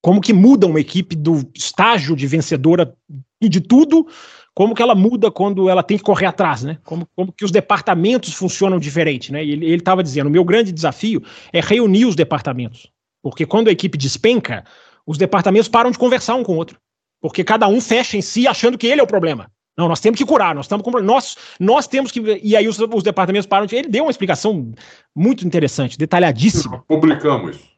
[0.00, 2.92] como que muda uma equipe do estágio de vencedora
[3.40, 4.06] de tudo
[4.54, 6.78] como que ela muda quando ela tem que correr atrás, né?
[6.84, 9.44] Como, como que os departamentos funcionam diferente, né?
[9.44, 11.22] E ele estava dizendo, o meu grande desafio
[11.52, 12.90] é reunir os departamentos,
[13.22, 14.64] porque quando a equipe despenca,
[15.06, 16.78] os departamentos param de conversar um com o outro,
[17.20, 19.50] porque cada um fecha em si achando que ele é o problema.
[19.76, 22.78] Não, nós temos que curar, nós estamos com nós, nós temos que e aí os,
[22.78, 23.74] os departamentos param de.
[23.74, 24.70] Ele deu uma explicação
[25.16, 26.84] muito interessante, detalhadíssima.
[26.86, 27.72] Publicamos.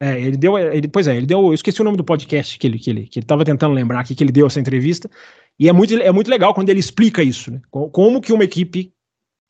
[0.00, 2.66] É, ele deu, ele, pois é, ele deu, eu esqueci o nome do podcast que
[2.66, 5.08] ele que ele que ele estava tentando lembrar aqui que ele deu essa entrevista.
[5.58, 7.60] E é muito, é muito legal quando ele explica isso, né?
[7.70, 8.92] Como que uma equipe.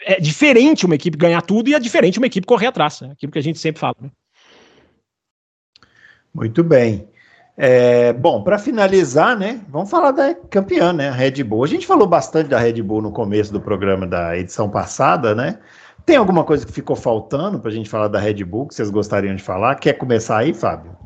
[0.03, 3.01] É diferente uma equipe ganhar tudo e é diferente uma equipe correr atrás.
[3.01, 3.13] Né?
[3.13, 3.97] Aquilo que a gente sempre fala.
[4.01, 4.11] Né?
[6.35, 7.09] Muito bem.
[7.57, 9.65] É, bom, para finalizar, né?
[9.69, 11.09] Vamos falar da campeã, né?
[11.09, 11.63] A Red Bull.
[11.63, 15.61] A gente falou bastante da Red Bull no começo do programa da edição passada, né?
[16.05, 18.91] Tem alguma coisa que ficou faltando para a gente falar da Red Bull que vocês
[18.91, 19.77] gostariam de falar?
[19.77, 20.97] Quer começar aí, Fábio?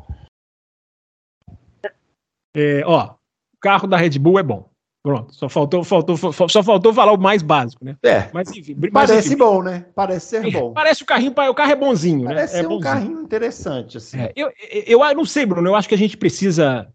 [2.55, 4.69] É, ó, o carro da Red Bull é bom.
[5.01, 7.95] Pronto, só faltou, faltou, só faltou falar o mais básico, né?
[8.03, 8.29] É.
[8.33, 9.85] Mas enfim, parece enfim, bom, né?
[9.95, 10.73] Parece ser é, bom.
[10.73, 12.35] Parece o carrinho, o carro é bonzinho, parece né?
[12.35, 14.19] Parece é ser um carrinho interessante, assim.
[14.19, 14.51] É, eu,
[14.85, 16.91] eu, eu não sei, Bruno, eu acho que a gente precisa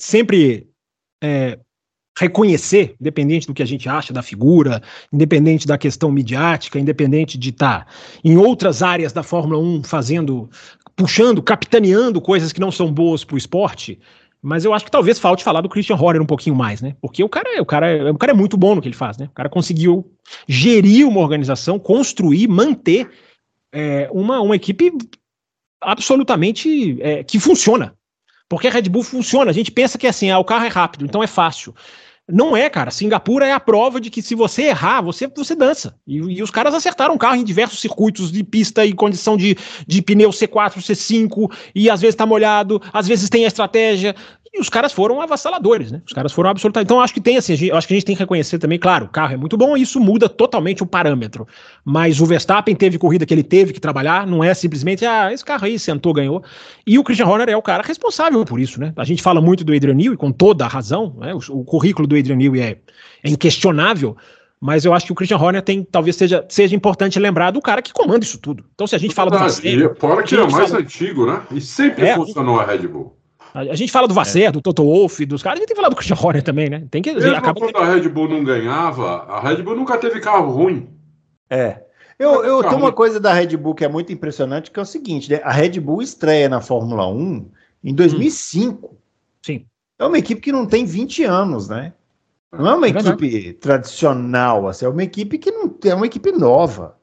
[0.00, 0.68] sempre
[1.22, 1.56] é,
[2.18, 7.50] reconhecer, independente do que a gente acha da figura, independente da questão midiática, independente de
[7.50, 7.92] estar tá
[8.24, 10.50] em outras áreas da Fórmula 1 fazendo,
[10.96, 14.00] puxando, capitaneando coisas que não são boas para o esporte
[14.46, 16.94] mas eu acho que talvez falte falar do Christian Horner um pouquinho mais, né?
[17.00, 19.24] Porque o cara, o cara, o cara é muito bom no que ele faz, né?
[19.24, 20.12] O cara conseguiu
[20.46, 23.10] gerir uma organização, construir, manter
[23.72, 24.92] é, uma, uma equipe
[25.80, 27.94] absolutamente é, que funciona.
[28.46, 29.50] Porque a Red Bull funciona.
[29.50, 31.74] A gente pensa que assim, ah, o carro é rápido, então é fácil.
[32.26, 32.90] Não é, cara.
[32.90, 35.94] Singapura é a prova de que se você errar, você, você dança.
[36.06, 39.56] E, e os caras acertaram o carro em diversos circuitos de pista e condição de,
[39.86, 44.14] de pneu C4, C5, e às vezes tá molhado, às vezes tem a estratégia.
[44.56, 46.00] E os caras foram avassaladores, né?
[46.06, 46.86] Os caras foram absolutamente.
[46.86, 49.08] Então, acho que tem assim, acho que a gente tem que reconhecer também, claro, o
[49.08, 51.44] carro é muito bom e isso muda totalmente o parâmetro.
[51.84, 55.44] Mas o Verstappen teve corrida que ele teve que trabalhar, não é simplesmente, ah, esse
[55.44, 56.40] carro aí sentou, ganhou.
[56.86, 58.92] E o Christian Horner é o cara responsável por isso, né?
[58.94, 61.34] A gente fala muito do Adrian Newey, com toda a razão, né?
[61.34, 62.78] O, o currículo do Adrian Newey é,
[63.24, 64.16] é inquestionável.
[64.60, 67.82] Mas eu acho que o Christian Horner tem, talvez seja, seja importante lembrar do cara
[67.82, 68.64] que comanda isso tudo.
[68.72, 69.36] Então, se a gente fala do
[69.98, 70.80] Fora que é o mais fala...
[70.80, 71.42] antigo, né?
[71.50, 73.14] E sempre é, funcionou a Red Bull.
[73.54, 74.50] A gente fala do Vasser, é.
[74.50, 76.84] do Toto Wolff, dos caras, a gente tem que falar do Christian Horner também, né?
[76.90, 77.12] Tem que.
[77.12, 80.88] Mesmo acaba quando a Red Bull não ganhava, a Red Bull nunca teve carro ruim.
[81.48, 81.84] É.
[82.18, 84.86] Eu, eu tenho uma coisa da Red Bull que é muito impressionante, que é o
[84.86, 85.40] seguinte, né?
[85.44, 87.48] A Red Bull estreia na Fórmula 1
[87.84, 88.88] em 2005.
[88.88, 88.96] Hum.
[89.40, 89.66] Sim.
[90.00, 91.92] É uma equipe que não tem 20 anos, né?
[92.52, 96.32] Não é uma é equipe tradicional, assim, é uma equipe que não é uma equipe
[96.32, 96.96] nova.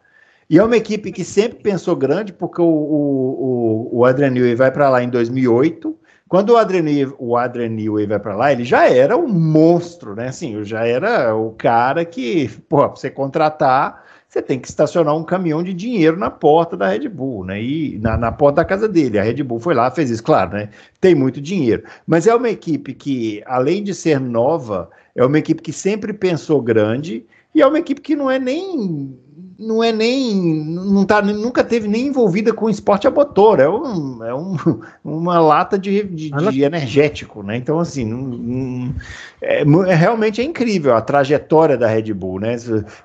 [0.50, 4.54] E é uma equipe que sempre pensou grande, porque o, o, o, o Adrian Newey
[4.54, 5.98] vai para lá em 2008,
[6.32, 6.86] quando o Adrian,
[7.20, 7.36] o
[7.70, 10.30] Newey vai para lá, ele já era um monstro, né?
[10.30, 15.26] Assim, já era o cara que, pô, pra você contratar, você tem que estacionar um
[15.26, 17.62] caminhão de dinheiro na porta da Red Bull, né?
[17.62, 19.20] E na, na, porta da casa dele.
[19.20, 20.70] A Red Bull foi lá, fez isso, claro, né?
[21.02, 21.84] Tem muito dinheiro.
[22.08, 26.62] Mas é uma equipe que, além de ser nova, é uma equipe que sempre pensou
[26.62, 29.14] grande e é uma equipe que não é nem
[29.62, 30.36] não é nem
[30.66, 34.56] não tá, nunca teve nem envolvida com esporte a motor, é, um, é um,
[35.06, 37.58] uma lata de, de, de, energético, né?
[37.58, 38.96] Então, assim, não, não,
[39.40, 42.56] é, é, realmente é incrível a trajetória da Red Bull, né?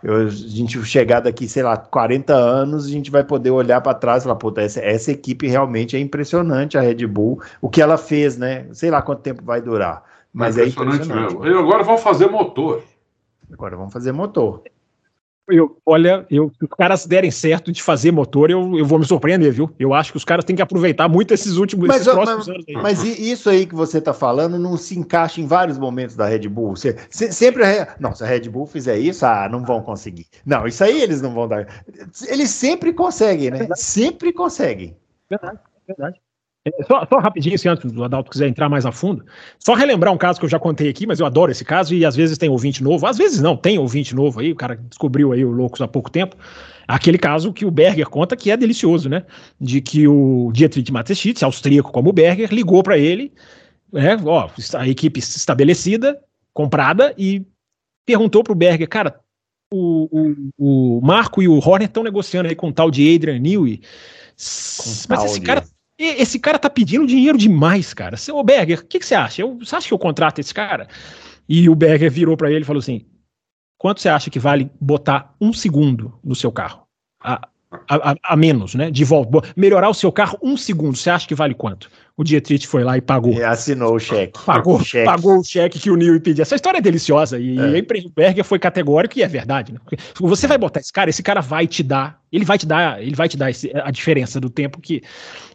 [0.03, 3.95] Eu, a gente chegar daqui, sei lá, 40 anos, a gente vai poder olhar para
[3.95, 7.83] trás e falar, puta, essa, essa equipe realmente é impressionante, a Red Bull, o que
[7.83, 8.67] ela fez, né?
[8.73, 10.03] Sei lá quanto tempo vai durar.
[10.33, 11.47] Mas é impressionante, é impressionante mesmo.
[11.47, 12.83] E agora vão fazer motor.
[13.53, 14.63] Agora vamos fazer motor.
[15.49, 19.05] Eu, olha, eu, se os caras derem certo de fazer motor, eu, eu vou me
[19.05, 19.71] surpreender, viu?
[19.79, 22.57] Eu acho que os caras têm que aproveitar muito esses últimos mas, esses próximos mas,
[22.57, 22.65] anos.
[22.69, 22.75] Aí.
[22.75, 26.49] Mas isso aí que você está falando não se encaixa em vários momentos da Red
[26.49, 26.75] Bull.
[26.75, 27.63] Você, se, sempre.
[28.01, 30.27] Não, se a Red Bull fizer isso, ah, não vão conseguir.
[30.45, 31.67] Não, isso aí eles não vão dar.
[32.27, 33.69] Eles sempre conseguem, né?
[33.77, 34.97] Sempre conseguem.
[35.31, 36.21] Verdade, verdade.
[36.67, 39.25] É, só, só, rapidinho, se antes do Adalto quiser entrar mais a fundo,
[39.57, 42.05] só relembrar um caso que eu já contei aqui, mas eu adoro esse caso e
[42.05, 45.33] às vezes tem ouvinte novo, às vezes não, tem ouvinte novo aí, o cara descobriu
[45.33, 46.37] aí o Loucos há pouco tempo.
[46.89, 49.25] Aquele caso que o Berger conta que é delicioso, né?
[49.61, 53.33] De que o Dietrich Mateschitz, austríaco como o Berger, ligou para ele,
[53.93, 54.17] né?
[54.25, 56.21] Ó, a equipe estabelecida,
[56.53, 57.45] comprada, e
[58.05, 59.21] perguntou para o Berger, cara,
[59.73, 60.09] o,
[60.59, 63.81] o, o Marco e o Horner estão negociando aí com o tal de Adrian Newey.
[64.37, 65.65] Mas esse cara
[65.99, 68.17] esse cara tá pedindo dinheiro demais, cara.
[68.33, 69.43] Ô, Berger, o que, que, você acha?
[69.43, 70.89] Eu, você acha que eu contrato esse cara?
[71.49, 73.07] E o Berger virou para ele e falou assim:
[73.79, 76.87] quanto você acha que vale botar um segundo no seu carro?
[77.89, 78.91] A, a, a, menos, né?
[78.91, 79.49] De volta.
[79.57, 81.89] Melhorar o seu carro um segundo, você acha que vale quanto?
[82.17, 83.35] O Dietrich foi lá e pagou.
[83.35, 84.39] E assinou o cheque.
[84.47, 85.05] Pagou, o cheque.
[85.05, 86.43] pagou o cheque que o Neil pediu.
[86.43, 87.63] Essa história é deliciosa e é.
[87.63, 89.73] o Berger foi categórico e é verdade.
[89.73, 89.81] Né?
[90.19, 93.15] Você vai botar esse cara, esse cara vai te dar, ele vai te dar, ele
[93.15, 95.03] vai te dar esse, a diferença do tempo que.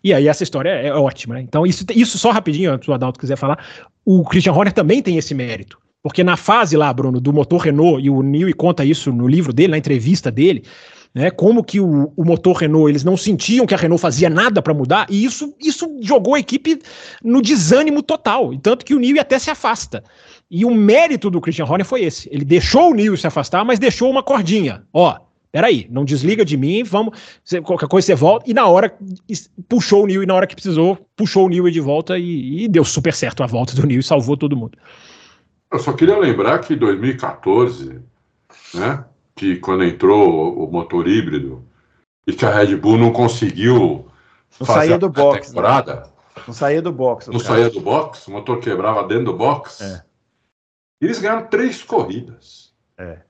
[0.04, 1.42] E aí essa história é, é ótima, né?
[1.42, 3.64] Então, isso, isso só rapidinho, antes o Adalto quiser falar,
[4.06, 5.80] o Christian Horner também tem esse mérito.
[6.04, 9.54] Porque na fase lá, Bruno, do motor Renault, e o Neil conta isso no livro
[9.54, 10.64] dele, na entrevista dele,
[11.14, 11.30] né?
[11.30, 14.74] Como que o, o, motor Renault, eles não sentiam que a Renault fazia nada para
[14.74, 16.82] mudar, e isso, isso jogou a equipe
[17.24, 20.04] no desânimo total, e tanto que o Nil até se afasta.
[20.50, 22.30] E o mérito do Christian Horner foi esse.
[22.32, 24.84] Ele deixou o Nil se afastar, mas deixou uma cordinha.
[24.94, 25.18] Ó,
[25.52, 27.18] peraí, não desliga de mim, vamos,
[27.64, 28.94] qualquer coisa você volta, e na hora,
[29.68, 32.86] puxou o e na hora que precisou, puxou o Nil de volta, e, e deu
[32.86, 34.78] super certo a volta do e salvou todo mundo.
[35.72, 38.00] Eu só queria lembrar que em 2014,
[38.74, 39.06] né,
[39.42, 41.66] que quando entrou o motor híbrido
[42.28, 44.06] e que a Red Bull não conseguiu
[44.60, 45.56] não fazer do box, né?
[45.56, 45.96] temporada.
[45.96, 46.04] Né?
[46.46, 47.28] Não saía do box.
[47.28, 49.82] Não saía do box, o motor quebrava dentro do box.
[49.82, 50.04] É.
[51.02, 52.72] Eles ganharam três corridas.
[53.00, 53.22] É.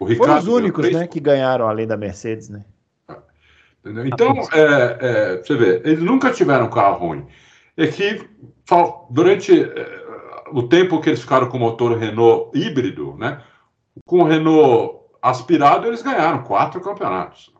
[0.00, 2.64] O Ricardo Foram os únicos, né, que ganharam além da Mercedes, né?
[4.06, 7.26] Então, é, é, você vê, eles nunca tiveram um carro ruim.
[7.76, 8.26] É que
[9.10, 10.04] durante é,
[10.50, 13.42] o tempo que eles ficaram com o motor Renault híbrido, né?
[14.04, 17.52] Com o Renault aspirado, eles ganharam quatro campeonatos.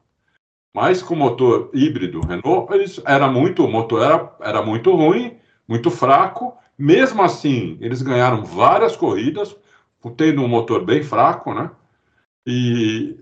[0.74, 5.38] Mas com o motor híbrido Renault, eles, era muito, o motor era, era muito ruim,
[5.68, 6.56] muito fraco.
[6.76, 9.56] Mesmo assim, eles ganharam várias corridas,
[10.16, 11.70] tendo um motor bem fraco, né?
[12.46, 13.16] E,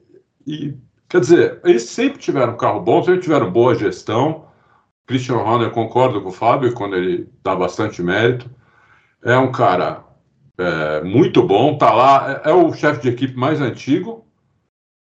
[0.47, 0.75] e
[1.09, 4.47] quer dizer, eles sempre tiveram um carro bom, sempre tiveram boa gestão.
[5.07, 8.51] Christian Horner concorda com o Fábio quando ele dá bastante mérito.
[9.23, 10.05] É um cara
[10.59, 14.27] é, muito bom, tá lá, é, é o chefe de equipe mais antigo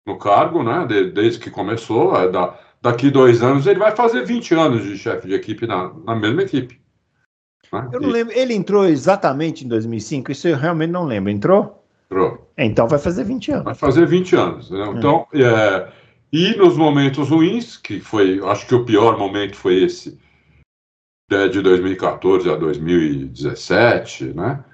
[0.06, 0.86] no cargo, né?
[0.86, 2.16] De, desde que começou.
[2.16, 5.92] É da, daqui dois anos ele vai fazer 20 anos de chefe de equipe na,
[6.04, 6.80] na mesma equipe.
[7.72, 7.88] Né?
[7.92, 11.30] Eu não e, lembro, ele entrou exatamente em 2005, isso eu realmente não lembro.
[11.30, 11.84] Entrou?
[12.10, 12.50] Entrou.
[12.58, 13.64] Então vai fazer 20 anos.
[13.64, 14.70] Vai fazer 20 anos.
[14.70, 14.84] Né?
[14.84, 14.98] Hum.
[14.98, 15.88] Então, é,
[16.32, 20.18] e nos momentos ruins, que foi, acho que o pior momento foi esse,
[21.30, 24.64] né, de 2014 a 2017, né?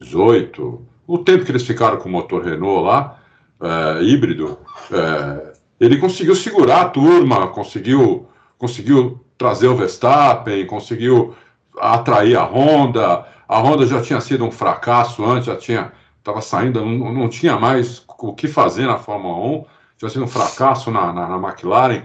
[0.00, 3.18] 18, o tempo que eles ficaram com o motor Renault lá,
[3.60, 4.58] é, híbrido,
[4.92, 8.28] é, ele conseguiu segurar a turma, conseguiu,
[8.58, 11.34] conseguiu trazer o Verstappen, conseguiu
[11.78, 13.26] atrair a Honda.
[13.48, 17.56] A Honda já tinha sido um fracasso antes, já tinha estava saindo, não, não, tinha
[17.56, 19.64] mais o que fazer na Fórmula 1,
[19.96, 22.02] tinha sido um fracasso na, na, na McLaren.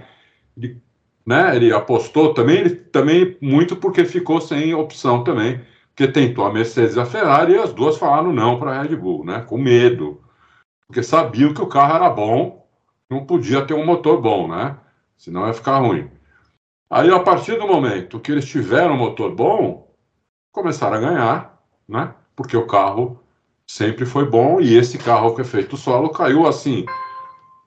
[0.56, 0.80] Ele,
[1.26, 5.60] né, ele apostou também, ele, também muito porque ficou sem opção também
[5.94, 8.96] porque tentou a Mercedes e a Ferrari e as duas falaram não para a Red
[8.96, 9.42] Bull, né?
[9.42, 10.22] Com medo,
[10.86, 12.66] porque sabiam que o carro era bom,
[13.10, 14.76] não podia ter um motor bom, né?
[15.16, 16.10] Senão ia ficar ruim.
[16.90, 19.94] Aí, a partir do momento que eles tiveram um motor bom,
[20.50, 22.14] começaram a ganhar, né?
[22.34, 23.22] Porque o carro
[23.66, 26.84] sempre foi bom e esse carro com efeito solo caiu assim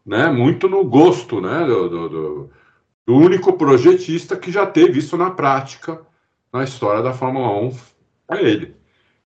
[0.05, 2.49] né, muito no gosto né, do, do, do,
[3.07, 5.99] do único projetista que já teve isso na prática
[6.53, 7.71] na história da Fórmula 1,
[8.29, 8.75] é ele.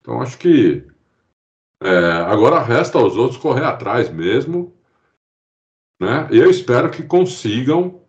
[0.01, 0.87] Então acho que
[1.83, 4.75] é, agora resta aos outros correr atrás mesmo,
[6.01, 6.29] né?
[6.31, 8.03] E eu espero que consigam,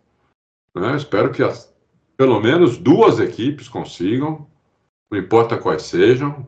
[0.74, 0.96] né?
[0.96, 1.74] Espero que as,
[2.16, 4.46] pelo menos duas equipes consigam,
[5.10, 6.46] não importa quais sejam,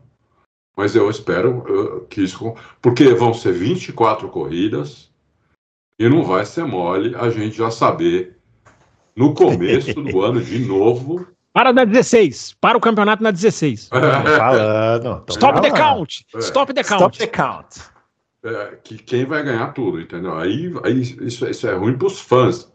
[0.76, 2.55] mas eu espero que isso.
[2.80, 5.11] Porque vão ser 24 corridas
[5.99, 8.38] e não vai ser mole a gente já saber
[9.14, 11.26] no começo do ano de novo.
[11.53, 12.55] Para na 16.
[12.61, 13.88] Para o campeonato na 16.
[13.90, 15.20] Tô falando.
[15.26, 15.62] Tô Stop falando.
[15.62, 16.26] the count.
[16.38, 17.01] Stop the count.
[17.03, 17.80] Stop the count.
[18.42, 20.36] É, que quem vai ganhar tudo, entendeu?
[20.38, 22.72] Aí, aí isso, isso é ruim para os fãs.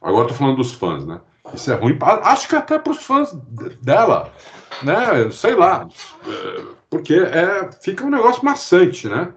[0.00, 1.20] Agora tô falando dos fãs, né?
[1.52, 4.30] Isso é ruim, pra, acho que até para os fãs de- dela,
[4.82, 5.30] né?
[5.32, 5.88] Sei lá,
[6.26, 9.32] É, porque é, fica um negócio maçante, né?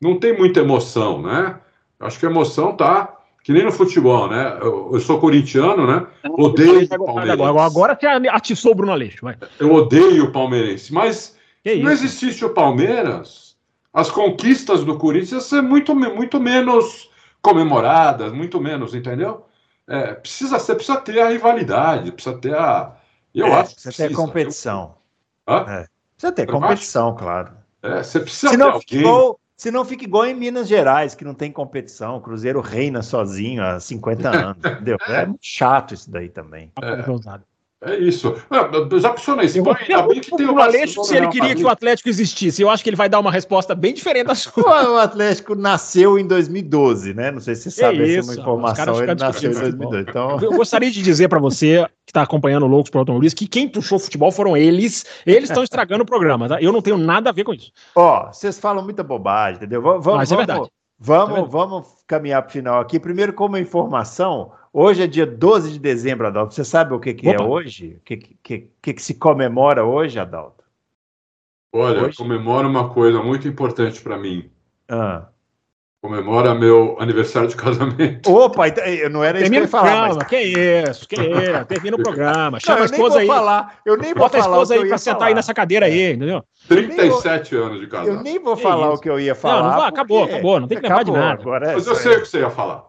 [0.00, 1.56] Não tem muita emoção, né?
[1.98, 3.12] Acho que a emoção tá
[3.48, 4.58] que nem no futebol, né?
[4.60, 6.06] Eu, eu sou corintiano, né?
[6.32, 7.30] Odeio o Palmeiras.
[7.40, 9.20] Agora, agora você atiçou o Bruno Aleixo.
[9.22, 9.38] Vai.
[9.58, 11.34] Eu odeio o palmeirense, mas
[11.64, 12.04] Que se não isso?
[12.04, 13.56] existisse o Palmeiras,
[13.90, 17.08] as conquistas do Corinthians iam ser muito, muito menos
[17.40, 19.46] comemoradas, muito menos, entendeu?
[19.88, 22.96] É, precisa ser, precisa ter a rivalidade, precisa ter a.
[23.34, 24.94] Eu É, acho que precisa ter competição.
[25.48, 25.60] Hã?
[25.66, 25.86] É.
[26.18, 27.52] Precisa ter Eu competição, claro.
[27.82, 29.00] É, você precisa Se ter não, fica alguém.
[29.00, 32.16] igual, se não fica igual em Minas Gerais, que não tem competição.
[32.16, 34.96] O Cruzeiro reina sozinho há 50 anos, entendeu?
[35.08, 36.70] É muito chato isso daí também.
[36.80, 37.02] É
[38.00, 38.34] isso.
[38.50, 38.68] Ah,
[38.98, 39.78] já pensou na Eu Espanha?
[39.88, 42.60] Ainda bem que tem o Aleixo se ele queria que o Atlético existisse.
[42.60, 44.90] Eu acho que ele vai dar uma resposta bem diferente da sua.
[44.90, 47.30] O Atlético nasceu em 2012, né?
[47.30, 49.02] Não sei se você Que sabe, essa é isso, uma os informação.
[49.02, 50.06] Ele nasceu em discutindo 2012.
[50.10, 53.46] Então, Eu gostaria de dizer para você que está acompanhando o Loucos por Automobilismo que
[53.46, 55.06] quem puxou futebol foram eles.
[55.24, 56.60] Eles estão estragando o programa, tá?
[56.60, 57.70] Eu não tenho nada a ver com isso.
[57.94, 59.80] ó, vocês falam muita bobagem, entendeu?
[59.82, 60.68] Vamos, vamos, Mas é verdade.
[60.98, 61.52] vamos, É verdade.
[61.52, 62.98] vamos caminhar para o final aqui.
[62.98, 66.54] Primeiro, como informação, hoje é dia 12 de dezembro, Adalto.
[66.54, 67.96] Você sabe o que, que é hoje?
[67.98, 70.64] O que, que, que, que se comemora hoje, Adalto?
[71.72, 72.16] Olha, Hoje?
[72.16, 74.50] comemora uma coisa muito importante para mim.
[74.88, 75.26] Ah.
[76.00, 78.32] Comemora meu aniversário de casamento.
[78.32, 80.28] Opa, então, eu não era isso que eu Termina ia o falar, programa, mas...
[80.28, 81.64] que isso, que isso.
[81.66, 82.50] Termina o programa.
[82.52, 83.26] Não, Chama a eu nem esposa vou aí.
[83.26, 85.26] falar, eu nem vou Bota a falar o esposa eu aí pra sentar falar.
[85.28, 86.44] aí nessa cadeira aí, entendeu?
[86.68, 88.22] 37 anos de Eu casado.
[88.22, 89.62] nem vou falar o que eu ia falar.
[89.70, 91.42] não vai, acabou, porque acabou, não tem que lembrar de nada.
[91.42, 92.87] Agora, é Mas eu sei o que você ia falar.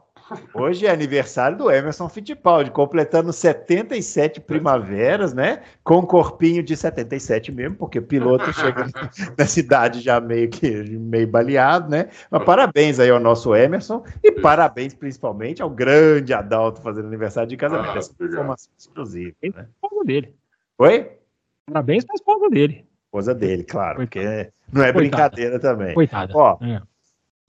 [0.53, 5.61] Hoje é aniversário do Emerson Fittipaldi, completando 77 primaveras, né?
[5.83, 8.85] Com um corpinho de 77 mesmo, porque o piloto chega
[9.37, 12.09] na cidade já meio que meio baleado, né?
[12.29, 17.57] Mas parabéns aí ao nosso Emerson e parabéns principalmente ao grande Adalto fazendo aniversário de
[17.57, 17.89] casamento.
[17.95, 19.67] Ah, Essa informação exclusiva, né?
[20.05, 20.33] Dele.
[20.77, 21.11] Oi?
[21.65, 22.85] Parabéns pra esposa dele.
[23.05, 24.25] Esposa dele, claro, Coitada.
[24.25, 25.29] porque não é Coitada.
[25.29, 25.93] brincadeira também.
[25.93, 26.31] Coitada.
[26.35, 26.81] Ó, É.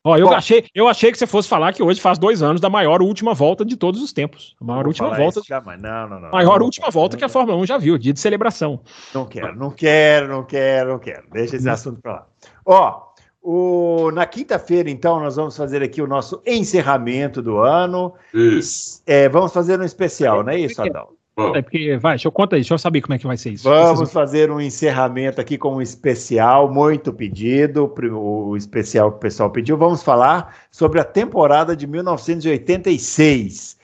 [0.02, 0.34] Ó, eu, Bom.
[0.34, 3.34] achei, eu achei que você fosse falar que hoje faz dois anos da maior última
[3.34, 4.56] volta de todos os tempos.
[4.58, 5.42] A maior vou última volta.
[5.46, 5.78] jamais.
[5.80, 6.30] Não, não, não.
[6.30, 8.80] Maior Não, última não, volta não, que a Fórmula 1 já viu, dia de celebração.
[9.14, 11.24] Não quero, não quero, não quero, não quero.
[11.30, 12.26] Deixa esse assunto para lá.
[12.64, 13.10] Ó,
[13.42, 18.14] o, na quinta-feira, então, nós vamos fazer aqui o nosso encerramento do ano.
[18.32, 19.02] Isso.
[19.06, 21.08] É, vamos fazer um especial, não é isso, Adão?
[21.38, 23.52] É porque, vai, deixa eu contar aí, deixa eu saber como é que vai ser
[23.52, 23.64] isso.
[23.68, 29.50] Vamos fazer um encerramento aqui com um especial muito pedido, o especial que o pessoal
[29.50, 29.76] pediu.
[29.78, 33.79] Vamos falar sobre a temporada de 1986.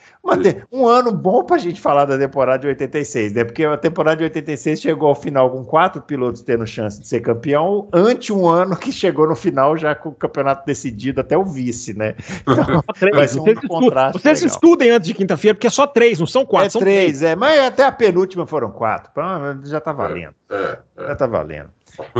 [0.71, 3.43] Um ano bom para a gente falar da temporada de 86, né?
[3.43, 7.21] Porque a temporada de 86 chegou ao final com quatro pilotos tendo chance de ser
[7.21, 11.45] campeão, ante um ano que chegou no final já com o campeonato decidido até o
[11.45, 12.15] vice, né?
[12.41, 13.31] Então, Três.
[13.31, 14.55] ser um Vocês, contraste vocês legal.
[14.55, 17.35] estudem antes de quinta-feira, porque é só três, não são quatro, é são três, é,
[17.35, 19.11] mas até a penúltima foram quatro.
[19.63, 20.33] Já tá valendo.
[20.49, 21.07] é, é.
[21.07, 21.69] Já tá valendo.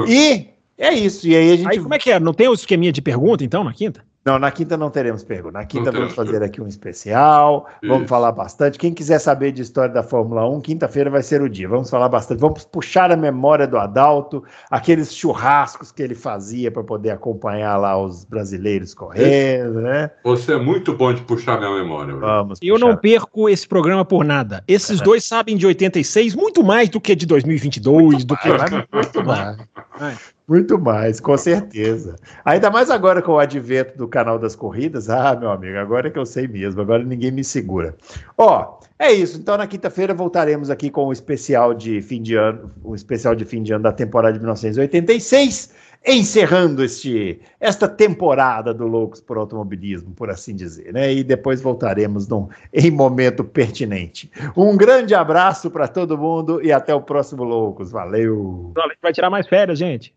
[0.07, 1.27] E é isso.
[1.27, 1.67] E aí a gente.
[1.69, 2.19] Aí como é que é?
[2.19, 4.03] Não tem o esqueminha de pergunta, então, na quinta?
[4.27, 5.57] Não, na quinta não teremos pergunta.
[5.57, 7.65] Na quinta Não vamos fazer aqui um especial.
[7.81, 8.07] Vamos Isso.
[8.09, 8.77] falar bastante.
[8.77, 11.69] Quem quiser saber de história da Fórmula 1, quinta-feira vai ser o dia.
[11.69, 12.41] Vamos falar bastante.
[12.41, 17.97] Vamos puxar a memória do Adalto, aqueles churrascos que ele fazia para poder acompanhar lá
[17.97, 20.11] os brasileiros correndo, né?
[20.25, 22.13] Você é muito bom de puxar minha memória.
[22.13, 22.27] Bruno.
[22.27, 22.59] Vamos.
[22.61, 22.85] Eu puxar.
[22.85, 24.61] não perco esse programa por nada.
[24.67, 28.49] Esses dois sabem de 86 muito mais do que de 2022, do que...
[28.49, 30.36] Vai, vai muito mais.
[30.47, 32.15] Muito mais, com certeza.
[32.45, 35.09] Ainda mais agora com o advento do canal das corridas.
[35.09, 36.79] Ah, meu amigo, agora é que eu sei mesmo.
[36.79, 37.93] Agora ninguém me segura.
[38.37, 39.37] Ó, é isso.
[39.37, 43.43] Então na quinta-feira voltaremos aqui com o especial de fim de ano, o especial de
[43.43, 45.73] fim de ano da temporada de 1986,
[46.05, 51.11] encerrando este esta temporada do Loucos por Automobilismo, por assim dizer, né?
[51.11, 54.31] E depois voltaremos num, em momento pertinente.
[54.55, 57.91] Um grande abraço para todo mundo e até o próximo Loucos.
[57.91, 58.71] Valeu.
[59.01, 60.15] Vai tirar mais férias, gente.